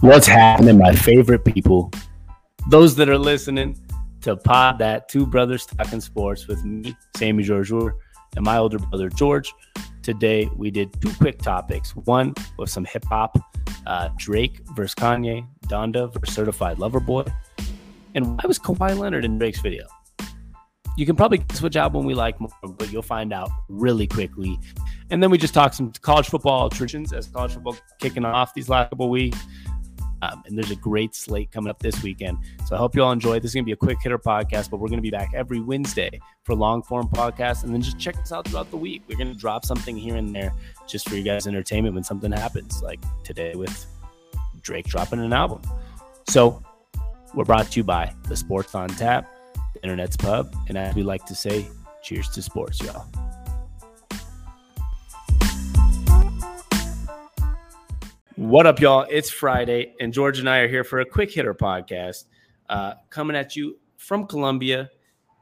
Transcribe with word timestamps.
What's 0.00 0.26
happening, 0.26 0.78
my 0.78 0.94
favorite 0.94 1.44
people? 1.44 1.92
Those 2.70 2.96
that 2.96 3.10
are 3.10 3.18
listening 3.18 3.78
to 4.22 4.34
Pod 4.34 4.78
That 4.78 5.10
Two 5.10 5.26
Brothers 5.26 5.66
Talking 5.66 6.00
Sports 6.00 6.48
with 6.48 6.64
me, 6.64 6.96
Sammy 7.18 7.42
George, 7.42 7.70
and 7.70 8.42
my 8.42 8.56
older 8.56 8.78
brother 8.78 9.10
George. 9.10 9.52
Today 10.02 10.48
we 10.56 10.70
did 10.70 10.98
two 11.02 11.12
quick 11.18 11.42
topics. 11.42 11.94
One 11.94 12.32
was 12.56 12.72
some 12.72 12.86
hip 12.86 13.04
hop, 13.04 13.36
uh, 13.86 14.08
Drake 14.16 14.62
versus 14.74 14.94
Kanye, 14.94 15.46
Donda 15.66 16.10
versus 16.14 16.34
Certified 16.34 16.78
Lover 16.78 17.00
Boy, 17.00 17.24
and 18.14 18.26
why 18.26 18.44
was 18.46 18.58
Kawhi 18.58 18.98
Leonard 18.98 19.26
in 19.26 19.38
Drake's 19.38 19.60
video? 19.60 19.86
You 20.96 21.04
can 21.04 21.14
probably 21.14 21.38
guess 21.38 21.60
which 21.60 21.76
album 21.76 22.06
we 22.06 22.14
like 22.14 22.40
more, 22.40 22.50
but 22.62 22.90
you'll 22.90 23.02
find 23.02 23.34
out 23.34 23.50
really 23.68 24.06
quickly. 24.06 24.58
And 25.10 25.22
then 25.22 25.30
we 25.30 25.36
just 25.36 25.52
talked 25.52 25.74
some 25.74 25.92
college 26.00 26.28
football 26.28 26.70
traditions 26.70 27.12
as 27.12 27.28
college 27.28 27.52
football 27.52 27.76
kicking 27.98 28.24
off 28.24 28.54
these 28.54 28.70
last 28.70 28.90
couple 28.90 29.10
weeks. 29.10 29.38
Um, 30.22 30.42
and 30.46 30.56
there's 30.56 30.70
a 30.70 30.76
great 30.76 31.14
slate 31.14 31.50
coming 31.50 31.70
up 31.70 31.78
this 31.78 32.02
weekend. 32.02 32.38
So 32.66 32.76
I 32.76 32.78
hope 32.78 32.94
you 32.94 33.02
all 33.02 33.12
enjoy. 33.12 33.40
This 33.40 33.50
is 33.50 33.54
going 33.54 33.64
to 33.64 33.66
be 33.66 33.72
a 33.72 33.76
quick 33.76 33.98
hitter 34.02 34.18
podcast, 34.18 34.70
but 34.70 34.78
we're 34.78 34.88
going 34.88 34.98
to 34.98 35.02
be 35.02 35.10
back 35.10 35.32
every 35.34 35.60
Wednesday 35.60 36.20
for 36.44 36.54
long 36.54 36.82
form 36.82 37.08
podcasts. 37.08 37.64
And 37.64 37.72
then 37.72 37.82
just 37.82 37.98
check 37.98 38.16
us 38.18 38.32
out 38.32 38.48
throughout 38.48 38.70
the 38.70 38.76
week. 38.76 39.02
We're 39.08 39.18
going 39.18 39.32
to 39.32 39.38
drop 39.38 39.64
something 39.64 39.96
here 39.96 40.16
and 40.16 40.34
there 40.34 40.52
just 40.88 41.08
for 41.08 41.16
you 41.16 41.22
guys' 41.22 41.46
entertainment 41.46 41.94
when 41.94 42.04
something 42.04 42.32
happens, 42.32 42.82
like 42.82 43.00
today 43.24 43.54
with 43.54 43.86
Drake 44.62 44.86
dropping 44.86 45.20
an 45.20 45.32
album. 45.32 45.62
So 46.28 46.62
we're 47.34 47.44
brought 47.44 47.70
to 47.70 47.80
you 47.80 47.84
by 47.84 48.12
the 48.28 48.36
Sports 48.36 48.74
on 48.74 48.88
Tap, 48.88 49.30
the 49.74 49.82
Internet's 49.82 50.16
Pub, 50.16 50.54
and 50.68 50.76
as 50.76 50.94
we 50.94 51.02
like 51.02 51.24
to 51.26 51.34
say, 51.34 51.66
cheers 52.02 52.28
to 52.30 52.42
sports, 52.42 52.80
y'all. 52.82 53.06
What 58.40 58.66
up, 58.66 58.80
y'all? 58.80 59.06
It's 59.10 59.28
Friday, 59.28 59.92
and 60.00 60.14
George 60.14 60.38
and 60.38 60.48
I 60.48 60.60
are 60.60 60.66
here 60.66 60.82
for 60.82 61.00
a 61.00 61.04
quick 61.04 61.30
hitter 61.30 61.52
podcast 61.52 62.24
uh, 62.70 62.94
coming 63.10 63.36
at 63.36 63.54
you 63.54 63.78
from 63.98 64.26
Columbia 64.26 64.88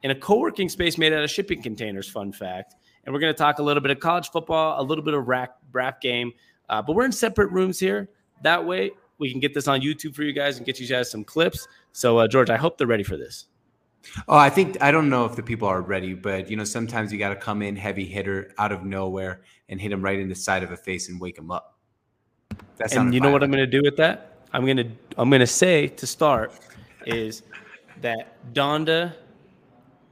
in 0.03 0.11
a 0.11 0.17
co 0.17 0.41
working 0.41 0.69
space 0.69 0.99
made 0.99 1.13
out 1.13 1.23
of 1.23 1.31
shipping 1.31 1.63
containers. 1.63 2.09
Fun 2.09 2.33
fact. 2.33 2.75
And 3.05 3.15
we're 3.15 3.21
going 3.21 3.33
to 3.33 3.39
talk 3.39 3.61
a 3.61 3.63
little 3.63 3.81
bit 3.81 3.93
of 3.93 4.01
college 4.01 4.31
football, 4.31 4.81
a 4.81 4.83
little 4.83 5.05
bit 5.05 5.15
of 5.15 5.29
rap, 5.29 5.59
rap 5.71 6.01
game, 6.01 6.33
uh, 6.71 6.83
but 6.83 6.97
we're 6.97 7.05
in 7.05 7.13
separate 7.13 7.53
rooms 7.53 7.79
here. 7.79 8.09
That 8.43 8.67
way, 8.67 8.91
we 9.19 9.31
can 9.31 9.39
get 9.39 9.55
this 9.55 9.69
on 9.69 9.81
YouTube 9.81 10.17
for 10.17 10.25
you 10.25 10.33
guys 10.33 10.57
and 10.57 10.67
get 10.67 10.81
you 10.81 10.89
guys 10.89 11.09
some 11.09 11.23
clips. 11.23 11.69
So, 11.93 12.19
uh, 12.19 12.27
George, 12.27 12.51
I 12.51 12.57
hope 12.57 12.79
they're 12.79 12.89
ready 12.89 13.05
for 13.05 13.17
this. 13.17 13.45
Oh, 14.27 14.37
I 14.37 14.51
think 14.51 14.77
I 14.83 14.91
don't 14.91 15.09
know 15.09 15.25
if 15.25 15.37
the 15.37 15.45
people 15.45 15.69
are 15.69 15.83
ready, 15.83 16.15
but 16.15 16.51
you 16.51 16.57
know, 16.57 16.65
sometimes 16.65 17.13
you 17.13 17.19
got 17.21 17.29
to 17.29 17.37
come 17.37 17.63
in 17.63 17.77
heavy 17.77 18.07
hitter 18.07 18.53
out 18.59 18.73
of 18.73 18.85
nowhere 18.85 19.43
and 19.69 19.81
hit 19.81 19.91
them 19.91 20.03
right 20.03 20.19
in 20.19 20.29
the 20.29 20.35
side 20.35 20.65
of 20.65 20.71
the 20.71 20.77
face 20.77 21.09
and 21.09 21.21
wake 21.21 21.37
them 21.37 21.53
up. 21.53 21.78
That 22.79 22.95
and 22.95 23.13
you 23.13 23.21
know 23.21 23.31
what 23.31 23.43
I'm 23.43 23.51
going 23.51 23.65
to 23.65 23.67
do 23.67 23.83
with 23.83 23.97
that? 23.97 24.39
I'm 24.53 24.65
going 24.65 24.77
to 24.77 24.91
I'm 25.17 25.31
going 25.31 25.41
to 25.41 25.47
say 25.47 25.89
to 25.89 26.07
start 26.07 26.53
is 27.07 27.43
that 28.01 28.53
Donda 28.55 29.15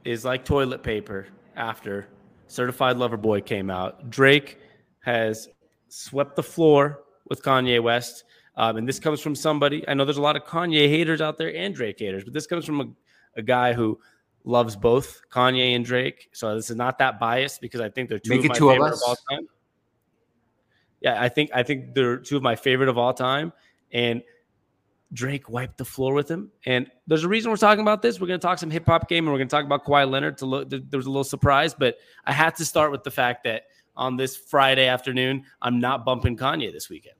is 0.03 0.25
like 0.25 0.45
toilet 0.45 0.83
paper 0.83 1.27
after 1.55 2.07
Certified 2.47 2.97
Lover 2.97 3.17
Boy 3.17 3.41
came 3.41 3.69
out. 3.69 4.09
Drake 4.09 4.59
has 5.01 5.49
swept 5.89 6.35
the 6.35 6.43
floor 6.43 7.03
with 7.29 7.41
Kanye 7.41 7.81
West. 7.81 8.23
Um, 8.55 8.77
and 8.77 8.87
this 8.87 8.99
comes 8.99 9.21
from 9.21 9.35
somebody. 9.35 9.87
I 9.87 9.93
know 9.93 10.05
there's 10.05 10.17
a 10.17 10.21
lot 10.21 10.35
of 10.35 10.43
Kanye 10.43 10.89
haters 10.89 11.21
out 11.21 11.37
there 11.37 11.55
and 11.55 11.75
Drake 11.75 11.99
haters, 11.99 12.23
but 12.23 12.33
this 12.33 12.47
comes 12.47 12.65
from 12.65 12.81
a, 12.81 12.85
a 13.35 13.41
guy 13.41 13.73
who 13.73 13.99
loves 14.43 14.75
both 14.75 15.21
Kanye 15.29 15.75
and 15.75 15.85
Drake. 15.85 16.29
So 16.31 16.55
this 16.55 16.69
is 16.69 16.75
not 16.75 16.97
that 16.99 17.19
biased 17.19 17.61
because 17.61 17.81
I 17.81 17.89
think 17.89 18.09
they're 18.09 18.19
two 18.19 18.31
Make 18.31 18.45
of 18.45 18.49
my 18.49 18.55
two 18.55 18.69
favorite 18.69 18.87
of, 18.87 18.93
of 18.93 19.01
all 19.05 19.17
time 19.29 19.47
yeah, 21.07 21.21
I 21.21 21.29
think 21.29 21.51
I 21.53 21.63
think 21.63 21.93
they're 21.93 22.17
two 22.17 22.37
of 22.37 22.43
my 22.43 22.55
favorite 22.55 22.89
of 22.89 22.97
all 22.97 23.13
time. 23.13 23.53
And 23.91 24.21
Drake 25.13 25.49
wiped 25.49 25.77
the 25.77 25.85
floor 25.85 26.13
with 26.13 26.29
him. 26.29 26.51
And 26.65 26.91
there's 27.07 27.23
a 27.23 27.29
reason 27.29 27.49
we're 27.49 27.57
talking 27.57 27.81
about 27.81 28.01
this. 28.01 28.19
We're 28.19 28.27
going 28.27 28.39
to 28.39 28.45
talk 28.45 28.59
some 28.59 28.69
hip 28.69 28.85
hop 28.85 29.07
game 29.07 29.23
and 29.25 29.31
we're 29.31 29.39
going 29.39 29.47
to 29.47 29.55
talk 29.55 29.63
about 29.63 29.85
Kawhi 29.85 30.09
Leonard. 30.09 30.37
To 30.39 30.45
look, 30.45 30.69
there 30.69 30.81
was 30.93 31.05
a 31.05 31.09
little 31.09 31.23
surprise, 31.23 31.73
but 31.73 31.97
I 32.25 32.33
had 32.33 32.55
to 32.57 32.65
start 32.65 32.91
with 32.91 33.03
the 33.03 33.11
fact 33.11 33.45
that 33.45 33.63
on 33.95 34.17
this 34.17 34.35
Friday 34.35 34.87
afternoon, 34.87 35.45
I'm 35.61 35.79
not 35.79 36.03
bumping 36.03 36.35
Kanye 36.35 36.73
this 36.73 36.89
weekend. 36.89 37.15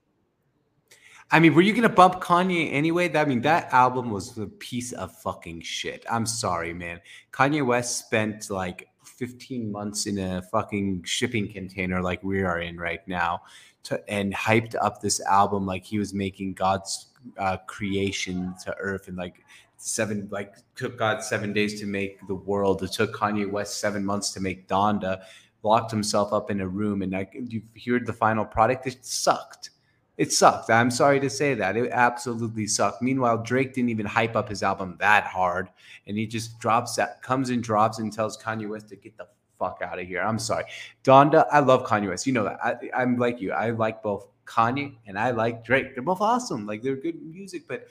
I 1.32 1.40
mean, 1.40 1.54
were 1.56 1.62
you 1.62 1.74
gonna 1.74 1.90
bump 1.90 2.22
Kanye 2.22 2.72
anyway? 2.72 3.14
I 3.14 3.26
mean, 3.26 3.42
that 3.42 3.74
album 3.74 4.12
was 4.12 4.38
a 4.38 4.48
piece 4.48 4.94
of 4.94 5.12
fucking 5.18 5.62
shit. 5.62 6.06
I'm 6.10 6.26
sorry, 6.26 6.74
man. 6.74 7.02
Kanye 7.34 7.66
West 7.66 7.98
spent 7.98 8.50
like 8.50 8.88
15 9.18 9.72
months 9.72 10.06
in 10.06 10.20
a 10.20 10.42
fucking 10.44 11.04
shipping 11.04 11.52
container 11.52 12.02
like 12.02 12.24
we 12.24 12.44
are 12.44 12.60
in 12.60 12.78
right 12.78 13.06
now 13.08 13.42
to, 13.84 14.02
and 14.10 14.34
hyped 14.34 14.76
up 14.80 15.02
this 15.02 15.20
album 15.22 15.66
like 15.66 15.84
he 15.84 15.98
was 15.98 16.14
making 16.14 16.54
God's 16.54 17.08
uh, 17.38 17.58
creation 17.68 18.54
to 18.64 18.76
earth 18.78 19.08
and 19.08 19.18
like 19.18 19.44
seven 19.78 20.28
like 20.32 20.56
took 20.76 20.98
God 20.98 21.24
seven 21.24 21.54
days 21.54 21.80
to 21.80 21.86
make 21.86 22.26
the 22.28 22.36
world. 22.36 22.84
It 22.84 22.92
took 22.92 23.16
Kanye 23.16 23.50
West 23.50 23.80
seven 23.80 24.06
months 24.06 24.32
to 24.34 24.40
make 24.40 24.68
Donda. 24.68 25.22
Locked 25.64 25.92
himself 25.92 26.34
up 26.34 26.52
in 26.52 26.62
a 26.62 26.68
room 26.68 27.02
and 27.02 27.12
like 27.12 27.36
you 27.36 27.62
heard 27.86 28.06
the 28.06 28.14
final 28.14 28.46
product. 28.46 28.86
It 28.88 29.04
sucked. 29.04 29.72
It 30.18 30.34
sucked. 30.34 30.72
I'm 30.72 30.90
sorry 30.90 31.20
to 31.20 31.30
say 31.30 31.54
that. 31.54 31.78
It 31.78 31.92
absolutely 31.92 32.66
sucked. 32.66 33.04
Meanwhile, 33.04 33.44
Drake 33.44 33.74
didn't 33.74 33.92
even 33.92 34.08
hype 34.08 34.36
up 34.36 34.50
his 34.50 34.64
album 34.64 34.98
that 35.00 35.26
hard, 35.26 35.70
and 36.08 36.18
he 36.18 36.26
just 36.26 36.60
drops 36.60 36.96
that, 36.96 37.22
comes 37.22 37.52
and 37.52 37.62
drops 37.62 38.00
and 38.00 38.12
tells 38.12 38.38
Kanye 38.38 38.68
West 38.68 38.90
to 38.90 38.96
get 38.96 39.16
the 39.16 39.28
fuck 39.60 39.82
out 39.84 40.00
of 40.00 40.08
here. 40.08 40.22
I'm 40.22 40.40
sorry. 40.40 40.66
Donda, 41.04 41.46
I 41.52 41.60
love 41.60 41.86
Kanye 41.86 42.10
West. 42.10 42.26
You 42.26 42.34
know 42.34 42.44
that. 42.44 42.60
I, 42.96 43.04
am 43.04 43.18
like 43.18 43.42
you. 43.42 43.52
I 43.52 43.70
like 43.72 44.02
both 44.02 44.28
Kanye 44.46 44.96
and 45.06 45.20
I 45.20 45.32
like 45.32 45.64
Drake. 45.64 45.94
They're 45.94 46.04
both 46.04 46.22
awesome. 46.22 46.66
Like 46.66 46.82
they're 46.82 46.96
good 46.96 47.22
music, 47.22 47.68
but 47.68 47.88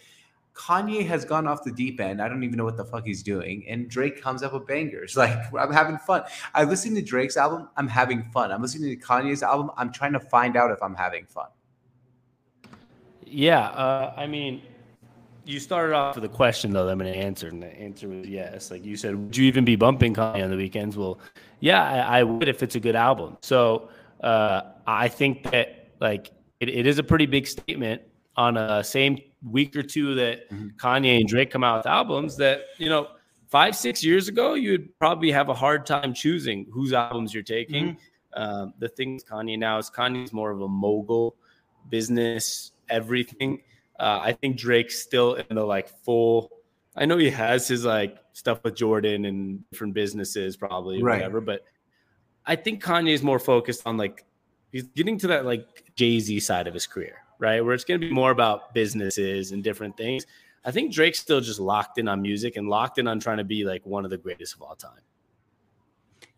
Kanye 0.54 1.06
has 1.06 1.24
gone 1.24 1.46
off 1.46 1.62
the 1.62 1.70
deep 1.70 2.00
end. 2.00 2.22
I 2.22 2.28
don't 2.28 2.42
even 2.42 2.56
know 2.56 2.64
what 2.64 2.76
the 2.76 2.84
fuck 2.84 3.04
he's 3.04 3.22
doing. 3.22 3.64
And 3.68 3.88
Drake 3.88 4.20
comes 4.20 4.42
up 4.42 4.52
with 4.52 4.66
bangers. 4.66 5.16
Like 5.26 5.54
I'm 5.54 5.72
having 5.72 5.98
fun. 5.98 6.22
I 6.54 6.64
listen 6.64 6.94
to 6.94 7.02
Drake's 7.02 7.36
album. 7.36 7.68
I'm 7.76 7.88
having 7.88 8.22
fun. 8.24 8.50
I'm 8.50 8.62
listening 8.62 8.98
to 8.98 9.06
Kanye's 9.06 9.42
album. 9.42 9.70
I'm 9.76 9.92
trying 9.92 10.14
to 10.14 10.20
find 10.20 10.56
out 10.56 10.70
if 10.70 10.82
I'm 10.82 10.94
having 10.94 11.26
fun. 11.26 11.46
Yeah. 13.26 13.66
Uh, 13.68 14.14
I 14.16 14.26
mean, 14.26 14.62
you 15.44 15.60
started 15.60 15.94
off 15.94 16.14
with 16.14 16.24
a 16.24 16.28
question 16.28 16.72
though 16.72 16.86
that 16.86 16.92
I'm 16.92 16.98
going 16.98 17.12
to 17.12 17.18
answer, 17.18 17.48
and 17.48 17.62
the 17.62 17.72
answer 17.78 18.08
was 18.08 18.26
yes. 18.26 18.70
Like 18.70 18.84
you 18.84 18.96
said, 18.96 19.14
would 19.14 19.36
you 19.36 19.44
even 19.44 19.64
be 19.64 19.76
bumping 19.76 20.14
Kanye 20.14 20.42
on 20.42 20.50
the 20.50 20.56
weekends? 20.56 20.96
Well, 20.96 21.18
yeah, 21.60 21.82
I, 21.82 22.20
I 22.20 22.22
would 22.22 22.48
if 22.48 22.62
it's 22.62 22.74
a 22.74 22.80
good 22.80 22.96
album. 22.96 23.36
So 23.42 23.88
uh, 24.22 24.62
I 24.86 25.08
think 25.08 25.44
that 25.50 25.90
like 26.00 26.32
it, 26.60 26.68
it 26.68 26.86
is 26.86 26.98
a 26.98 27.02
pretty 27.02 27.26
big 27.26 27.46
statement 27.46 28.02
on 28.36 28.56
a 28.56 28.82
same 28.82 29.18
week 29.48 29.76
or 29.76 29.82
two 29.82 30.14
that 30.16 30.50
mm-hmm. 30.50 30.68
Kanye 30.76 31.20
and 31.20 31.28
Drake 31.28 31.50
come 31.50 31.64
out 31.64 31.78
with 31.78 31.86
albums 31.86 32.36
that 32.36 32.62
you 32.78 32.88
know 32.88 33.08
five 33.48 33.76
six 33.76 34.02
years 34.04 34.28
ago 34.28 34.54
you 34.54 34.72
would 34.72 34.98
probably 34.98 35.30
have 35.30 35.48
a 35.48 35.54
hard 35.54 35.86
time 35.86 36.12
choosing 36.12 36.66
whose 36.72 36.92
albums 36.92 37.32
you're 37.32 37.42
taking. 37.42 37.90
Mm-hmm. 37.90 38.42
Um, 38.42 38.74
the 38.78 38.88
thing 38.88 39.14
with 39.14 39.26
Kanye 39.26 39.58
now 39.58 39.78
is 39.78 39.90
Kanye's 39.90 40.32
more 40.32 40.50
of 40.50 40.60
a 40.60 40.68
mogul 40.68 41.36
business 41.88 42.72
everything 42.88 43.60
uh, 43.98 44.20
I 44.22 44.32
think 44.32 44.56
Drake's 44.56 45.00
still 45.00 45.34
in 45.34 45.56
the 45.56 45.64
like 45.64 45.88
full. 46.04 46.50
I 46.94 47.06
know 47.06 47.16
he 47.18 47.30
has 47.30 47.68
his 47.68 47.84
like 47.84 48.16
stuff 48.32 48.62
with 48.62 48.74
Jordan 48.74 49.24
and 49.24 49.68
different 49.70 49.94
businesses, 49.94 50.56
probably 50.56 51.02
right. 51.02 51.16
whatever. 51.16 51.40
But 51.40 51.62
I 52.44 52.56
think 52.56 52.82
Kanye 52.82 53.12
is 53.12 53.22
more 53.22 53.38
focused 53.38 53.82
on 53.86 53.96
like 53.96 54.24
he's 54.72 54.84
getting 54.88 55.18
to 55.18 55.26
that 55.28 55.44
like 55.44 55.94
Jay 55.94 56.20
Z 56.20 56.40
side 56.40 56.66
of 56.66 56.74
his 56.74 56.86
career, 56.86 57.16
right? 57.38 57.64
Where 57.64 57.74
it's 57.74 57.84
going 57.84 58.00
to 58.00 58.06
be 58.06 58.12
more 58.12 58.30
about 58.30 58.74
businesses 58.74 59.52
and 59.52 59.64
different 59.64 59.96
things. 59.96 60.26
I 60.64 60.72
think 60.72 60.92
Drake's 60.92 61.20
still 61.20 61.40
just 61.40 61.60
locked 61.60 61.98
in 61.98 62.08
on 62.08 62.20
music 62.20 62.56
and 62.56 62.68
locked 62.68 62.98
in 62.98 63.06
on 63.06 63.20
trying 63.20 63.38
to 63.38 63.44
be 63.44 63.64
like 63.64 63.86
one 63.86 64.04
of 64.04 64.10
the 64.10 64.18
greatest 64.18 64.54
of 64.54 64.62
all 64.62 64.74
time. 64.74 65.00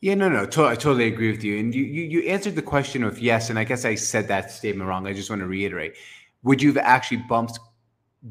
Yeah, 0.00 0.14
no, 0.14 0.28
no, 0.28 0.47
to- 0.47 0.66
I 0.66 0.76
totally 0.76 1.08
agree 1.08 1.32
with 1.32 1.43
you. 1.43 1.58
And 1.58 1.75
you, 1.75 1.82
you, 1.82 2.02
you 2.05 2.28
answered 2.28 2.55
the 2.55 2.62
question 2.62 3.02
of 3.02 3.19
yes, 3.19 3.50
and 3.50 3.58
I 3.58 3.64
guess 3.64 3.84
I 3.84 3.96
said 3.96 4.28
that 4.28 4.52
statement 4.52 4.88
wrong. 4.88 5.08
I 5.08 5.12
just 5.12 5.28
want 5.28 5.40
to 5.40 5.46
reiterate 5.46 5.96
would 6.43 6.62
you 6.62 6.69
have 6.73 6.82
actually 6.85 7.19
bumped 7.29 7.58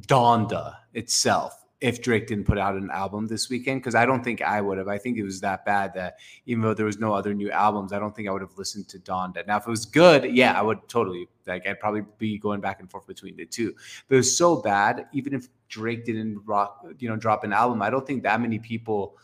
Donda 0.02 0.76
itself 0.94 1.64
if 1.80 2.02
Drake 2.02 2.26
didn't 2.26 2.46
put 2.46 2.58
out 2.58 2.76
an 2.76 2.90
album 2.92 3.28
this 3.28 3.50
weekend? 3.50 3.82
Because 3.82 3.96
I 3.96 4.06
don't 4.06 4.24
think 4.24 4.42
I 4.42 4.62
would 4.62 4.78
have. 4.78 4.88
I 4.88 4.98
think 4.98 5.18
it 5.18 5.24
was 5.24 5.42
that 5.42 5.66
bad 5.66 5.94
that 5.94 6.18
even 6.46 6.64
though 6.64 6.74
there 6.74 6.86
was 6.86 7.00
no 7.00 7.14
other 7.14 7.34
new 7.34 7.52
albums, 7.52 7.94
I 7.94 8.00
don't 8.00 8.16
think 8.16 8.28
I 8.28 8.32
would 8.32 8.42
have 8.42 8.58
listened 8.58 8.88
to 8.90 9.00
Donda. 9.00 9.46
Now, 9.46 9.58
if 9.58 9.68
it 9.68 9.70
was 9.70 9.86
good, 9.86 10.26
yeah, 10.26 10.58
I 10.58 10.62
would 10.62 10.88
totally 10.88 11.28
like. 11.46 11.68
I'd 11.68 11.80
probably 11.80 12.04
be 12.18 12.38
going 12.38 12.62
back 12.62 12.80
and 12.80 12.90
forth 12.90 13.08
between 13.08 13.36
the 13.36 13.46
two. 13.46 13.74
But 14.08 14.16
it 14.16 14.18
was 14.18 14.38
so 14.38 14.58
bad, 14.58 15.08
even 15.14 15.34
if 15.34 15.48
Drake 15.70 16.06
didn't 16.06 16.40
rock, 16.46 16.86
you 17.00 17.10
know, 17.10 17.16
drop 17.16 17.44
an 17.44 17.54
album, 17.54 17.82
I 17.82 17.90
don't 17.90 18.06
think 18.06 18.24
that 18.24 18.42
many 18.42 18.60
people 18.60 19.18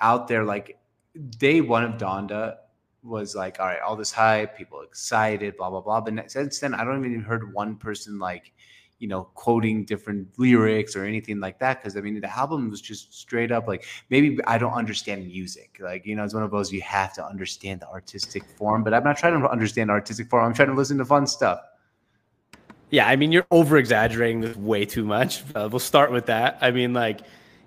out 0.00 0.28
there 0.28 0.44
like 0.44 0.78
day 1.38 1.60
one 1.60 1.84
of 1.84 1.92
Donda 1.98 2.56
was 3.02 3.34
like, 3.34 3.60
all 3.60 3.66
right, 3.66 3.80
all 3.80 3.96
this 3.96 4.12
hype, 4.12 4.56
people 4.56 4.82
excited, 4.82 5.56
blah 5.56 5.70
blah 5.70 5.80
blah. 5.80 6.00
But 6.00 6.30
since 6.30 6.58
then, 6.58 6.74
I 6.74 6.84
don't 6.84 7.04
even 7.04 7.20
heard 7.22 7.52
one 7.52 7.76
person 7.76 8.18
like, 8.18 8.52
you 8.98 9.08
know, 9.08 9.24
quoting 9.34 9.84
different 9.84 10.28
lyrics 10.38 10.94
or 10.94 11.04
anything 11.04 11.40
like 11.40 11.58
that. 11.60 11.80
Because 11.80 11.96
I 11.96 12.00
mean, 12.00 12.20
the 12.20 12.36
album 12.36 12.70
was 12.70 12.80
just 12.80 13.14
straight 13.14 13.50
up 13.50 13.66
like 13.66 13.84
maybe 14.10 14.38
I 14.46 14.58
don't 14.58 14.74
understand 14.74 15.26
music. 15.26 15.78
Like 15.80 16.04
you 16.06 16.14
know, 16.14 16.24
it's 16.24 16.34
one 16.34 16.42
of 16.42 16.50
those 16.50 16.72
you 16.72 16.82
have 16.82 17.14
to 17.14 17.24
understand 17.24 17.80
the 17.80 17.88
artistic 17.88 18.44
form. 18.56 18.84
But 18.84 18.94
I'm 18.94 19.04
not 19.04 19.16
trying 19.16 19.40
to 19.40 19.48
understand 19.48 19.90
artistic 19.90 20.28
form. 20.28 20.44
I'm 20.44 20.54
trying 20.54 20.68
to 20.68 20.74
listen 20.74 20.98
to 20.98 21.04
fun 21.04 21.26
stuff. 21.26 21.60
Yeah, 22.90 23.06
I 23.06 23.16
mean 23.16 23.32
you're 23.32 23.46
over 23.50 23.78
exaggerating 23.78 24.40
this 24.40 24.56
way 24.56 24.84
too 24.84 25.04
much. 25.04 25.42
Uh, 25.54 25.68
we'll 25.70 25.78
start 25.78 26.10
with 26.10 26.26
that. 26.26 26.58
I 26.60 26.70
mean, 26.70 26.92
like 26.92 27.20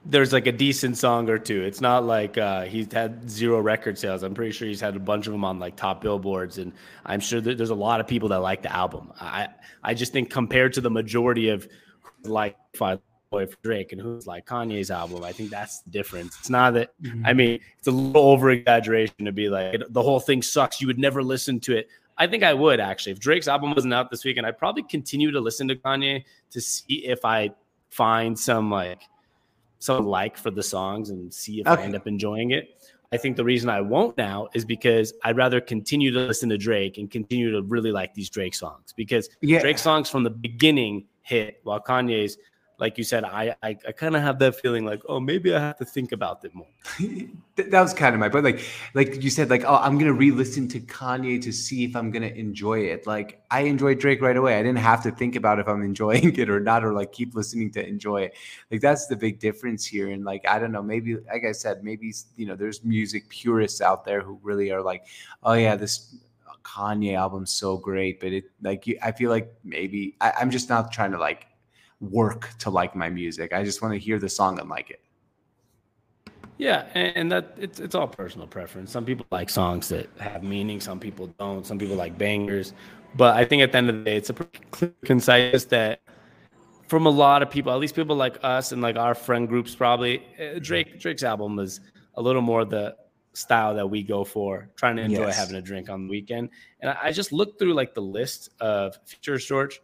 there's 0.05 0.33
like 0.33 0.47
a 0.47 0.51
decent 0.51 0.97
song 0.97 1.29
or 1.29 1.39
two. 1.39 1.63
It's 1.63 1.79
not 1.79 2.03
like 2.03 2.37
uh, 2.37 2.63
he's 2.63 2.91
had 2.91 3.29
zero 3.29 3.61
record 3.61 3.97
sales. 3.97 4.23
I'm 4.23 4.33
pretty 4.33 4.51
sure 4.51 4.67
he's 4.67 4.81
had 4.81 4.95
a 4.95 4.99
bunch 4.99 5.27
of 5.27 5.33
them 5.33 5.45
on 5.45 5.59
like 5.59 5.75
top 5.75 6.01
billboards, 6.01 6.57
and 6.57 6.73
I'm 7.05 7.19
sure 7.19 7.39
that 7.39 7.57
there's 7.57 7.69
a 7.69 7.75
lot 7.75 7.99
of 7.99 8.07
people 8.07 8.29
that 8.29 8.39
like 8.39 8.61
the 8.61 8.73
album. 8.73 9.13
I 9.19 9.47
I 9.83 9.93
just 9.93 10.11
think 10.11 10.29
compared 10.29 10.73
to 10.73 10.81
the 10.81 10.89
majority 10.89 11.49
of 11.49 11.67
like 12.23 12.57
Five 12.75 12.99
Boy 13.31 13.47
for 13.47 13.57
Drake 13.63 13.93
and 13.93 14.01
who's 14.01 14.27
like 14.27 14.45
Kanye's 14.45 14.91
album, 14.91 15.23
I 15.23 15.31
think 15.31 15.49
that's 15.49 15.79
the 15.81 15.91
difference. 15.91 16.37
It's 16.39 16.49
not 16.49 16.73
that 16.73 16.93
mm-hmm. 17.01 17.25
I 17.25 17.33
mean 17.33 17.59
it's 17.77 17.87
a 17.87 17.91
little 17.91 18.29
over 18.29 18.51
exaggeration 18.51 19.25
to 19.25 19.31
be 19.31 19.47
like 19.47 19.81
the 19.89 20.01
whole 20.01 20.19
thing 20.19 20.41
sucks. 20.41 20.81
You 20.81 20.87
would 20.87 20.99
never 20.99 21.23
listen 21.23 21.61
to 21.61 21.77
it. 21.77 21.87
I 22.17 22.27
think 22.27 22.43
I 22.43 22.53
would 22.53 22.79
actually. 22.81 23.13
If 23.13 23.19
Drake's 23.19 23.47
album 23.47 23.73
wasn't 23.73 23.93
out 23.93 24.11
this 24.11 24.25
weekend, 24.25 24.45
I'd 24.45 24.57
probably 24.57 24.83
continue 24.83 25.31
to 25.31 25.39
listen 25.39 25.67
to 25.69 25.75
Kanye 25.75 26.25
to 26.51 26.61
see 26.61 27.05
if 27.05 27.23
I 27.23 27.51
find 27.89 28.37
some 28.37 28.69
like 28.69 29.01
some 29.83 30.05
like 30.05 30.37
for 30.37 30.49
the 30.49 30.63
songs 30.63 31.09
and 31.09 31.33
see 31.33 31.59
if 31.59 31.67
okay. 31.67 31.81
I 31.81 31.85
end 31.85 31.95
up 31.95 32.07
enjoying 32.07 32.51
it. 32.51 32.81
I 33.11 33.17
think 33.17 33.37
the 33.37 33.43
reason 33.43 33.69
I 33.69 33.81
won't 33.81 34.17
now 34.17 34.47
is 34.55 34.65
because 34.65 35.13
I'd 35.23 35.37
rather 35.37 35.61
continue 35.61 36.11
to 36.11 36.19
listen 36.19 36.49
to 36.49 36.57
Drake 36.57 36.97
and 36.97 37.11
continue 37.11 37.51
to 37.51 37.61
really 37.61 37.91
like 37.91 38.13
these 38.13 38.29
Drake 38.29 38.55
songs 38.55 38.93
because 38.95 39.29
yeah. 39.41 39.59
Drake 39.59 39.77
songs 39.77 40.09
from 40.09 40.23
the 40.23 40.31
beginning 40.31 41.05
hit 41.21 41.59
while 41.63 41.79
Kanye's 41.79 42.37
like 42.79 42.97
you 42.97 43.03
said, 43.03 43.23
I 43.23 43.55
I, 43.61 43.77
I 43.87 43.91
kind 43.91 44.15
of 44.15 44.21
have 44.21 44.39
that 44.39 44.55
feeling 44.59 44.85
like, 44.85 45.01
oh, 45.07 45.19
maybe 45.19 45.53
I 45.53 45.59
have 45.59 45.77
to 45.77 45.85
think 45.85 46.11
about 46.11 46.43
it 46.43 46.53
more. 46.53 46.67
that 47.55 47.81
was 47.81 47.93
kind 47.93 48.13
of 48.13 48.19
my 48.19 48.29
point. 48.29 48.43
Like 48.43 48.59
like 48.93 49.23
you 49.23 49.29
said, 49.29 49.49
like 49.49 49.63
oh, 49.65 49.75
I'm 49.75 49.97
gonna 49.97 50.13
re-listen 50.13 50.67
to 50.69 50.79
Kanye 50.79 51.41
to 51.41 51.51
see 51.51 51.83
if 51.83 51.95
I'm 51.95 52.11
gonna 52.11 52.27
enjoy 52.27 52.79
it. 52.79 53.05
Like 53.05 53.41
I 53.51 53.61
enjoyed 53.61 53.99
Drake 53.99 54.21
right 54.21 54.37
away. 54.37 54.57
I 54.59 54.63
didn't 54.63 54.79
have 54.79 55.03
to 55.03 55.11
think 55.11 55.35
about 55.35 55.59
if 55.59 55.67
I'm 55.67 55.83
enjoying 55.83 56.35
it 56.37 56.49
or 56.49 56.59
not, 56.59 56.83
or 56.83 56.93
like 56.93 57.11
keep 57.11 57.35
listening 57.35 57.71
to 57.71 57.87
enjoy 57.87 58.23
it. 58.23 58.35
Like 58.71 58.81
that's 58.81 59.07
the 59.07 59.15
big 59.15 59.39
difference 59.39 59.85
here. 59.85 60.09
And 60.11 60.25
like 60.25 60.47
I 60.47 60.59
don't 60.59 60.71
know, 60.71 60.83
maybe 60.83 61.15
like 61.15 61.45
I 61.47 61.51
said, 61.51 61.83
maybe 61.83 62.13
you 62.35 62.45
know, 62.45 62.55
there's 62.55 62.83
music 62.83 63.29
purists 63.29 63.81
out 63.81 64.05
there 64.05 64.21
who 64.21 64.39
really 64.43 64.71
are 64.71 64.81
like, 64.81 65.05
oh 65.43 65.53
yeah, 65.53 65.75
this 65.75 66.15
Kanye 66.63 67.15
album's 67.15 67.51
so 67.51 67.77
great, 67.77 68.19
but 68.19 68.31
it 68.31 68.45
like 68.61 68.85
I 69.01 69.11
feel 69.11 69.29
like 69.29 69.53
maybe 69.63 70.15
I, 70.21 70.33
I'm 70.39 70.49
just 70.49 70.69
not 70.69 70.91
trying 70.91 71.11
to 71.11 71.17
like 71.19 71.47
work 72.11 72.49
to 72.59 72.69
like 72.69 72.95
my 72.95 73.09
music. 73.09 73.53
I 73.53 73.63
just 73.63 73.81
want 73.81 73.93
to 73.93 73.99
hear 73.99 74.19
the 74.19 74.29
song 74.29 74.59
and 74.59 74.69
like 74.69 74.89
it. 74.89 75.01
Yeah, 76.57 76.85
and 76.93 77.31
that 77.31 77.55
it's 77.57 77.79
it's 77.79 77.95
all 77.95 78.07
personal 78.07 78.47
preference. 78.47 78.91
Some 78.91 79.05
people 79.05 79.25
like 79.31 79.49
songs 79.49 79.89
that 79.89 80.07
have 80.19 80.43
meaning. 80.43 80.79
Some 80.79 80.99
people 80.99 81.27
don't. 81.39 81.65
Some 81.65 81.79
people 81.79 81.95
like 81.95 82.17
bangers. 82.17 82.73
But 83.15 83.35
I 83.35 83.45
think 83.45 83.63
at 83.63 83.71
the 83.71 83.77
end 83.77 83.89
of 83.89 83.97
the 83.97 84.03
day, 84.03 84.17
it's 84.17 84.29
a 84.29 84.33
pretty 84.33 84.93
concise 85.03 85.65
that 85.65 86.01
from 86.87 87.05
a 87.05 87.09
lot 87.09 87.41
of 87.41 87.49
people, 87.49 87.71
at 87.71 87.79
least 87.79 87.95
people 87.95 88.15
like 88.15 88.37
us 88.43 88.71
and 88.71 88.81
like 88.81 88.97
our 88.97 89.15
friend 89.15 89.47
groups, 89.47 89.75
probably 89.75 90.23
eh, 90.37 90.59
Drake 90.59 90.99
Drake's 90.99 91.23
album 91.23 91.59
is 91.59 91.79
a 92.15 92.21
little 92.21 92.41
more 92.41 92.65
the 92.65 92.95
style 93.33 93.73
that 93.73 93.89
we 93.89 94.03
go 94.03 94.23
for, 94.23 94.69
trying 94.75 94.95
to 94.97 95.01
enjoy 95.01 95.25
yes. 95.25 95.37
having 95.37 95.55
a 95.55 95.61
drink 95.61 95.89
on 95.89 96.03
the 96.03 96.09
weekend. 96.09 96.49
And 96.81 96.91
I, 96.91 96.97
I 97.05 97.11
just 97.11 97.31
looked 97.31 97.57
through 97.57 97.73
like 97.73 97.95
the 97.95 98.01
list 98.01 98.49
of 98.59 98.95
features, 99.05 99.45
George 99.45 99.81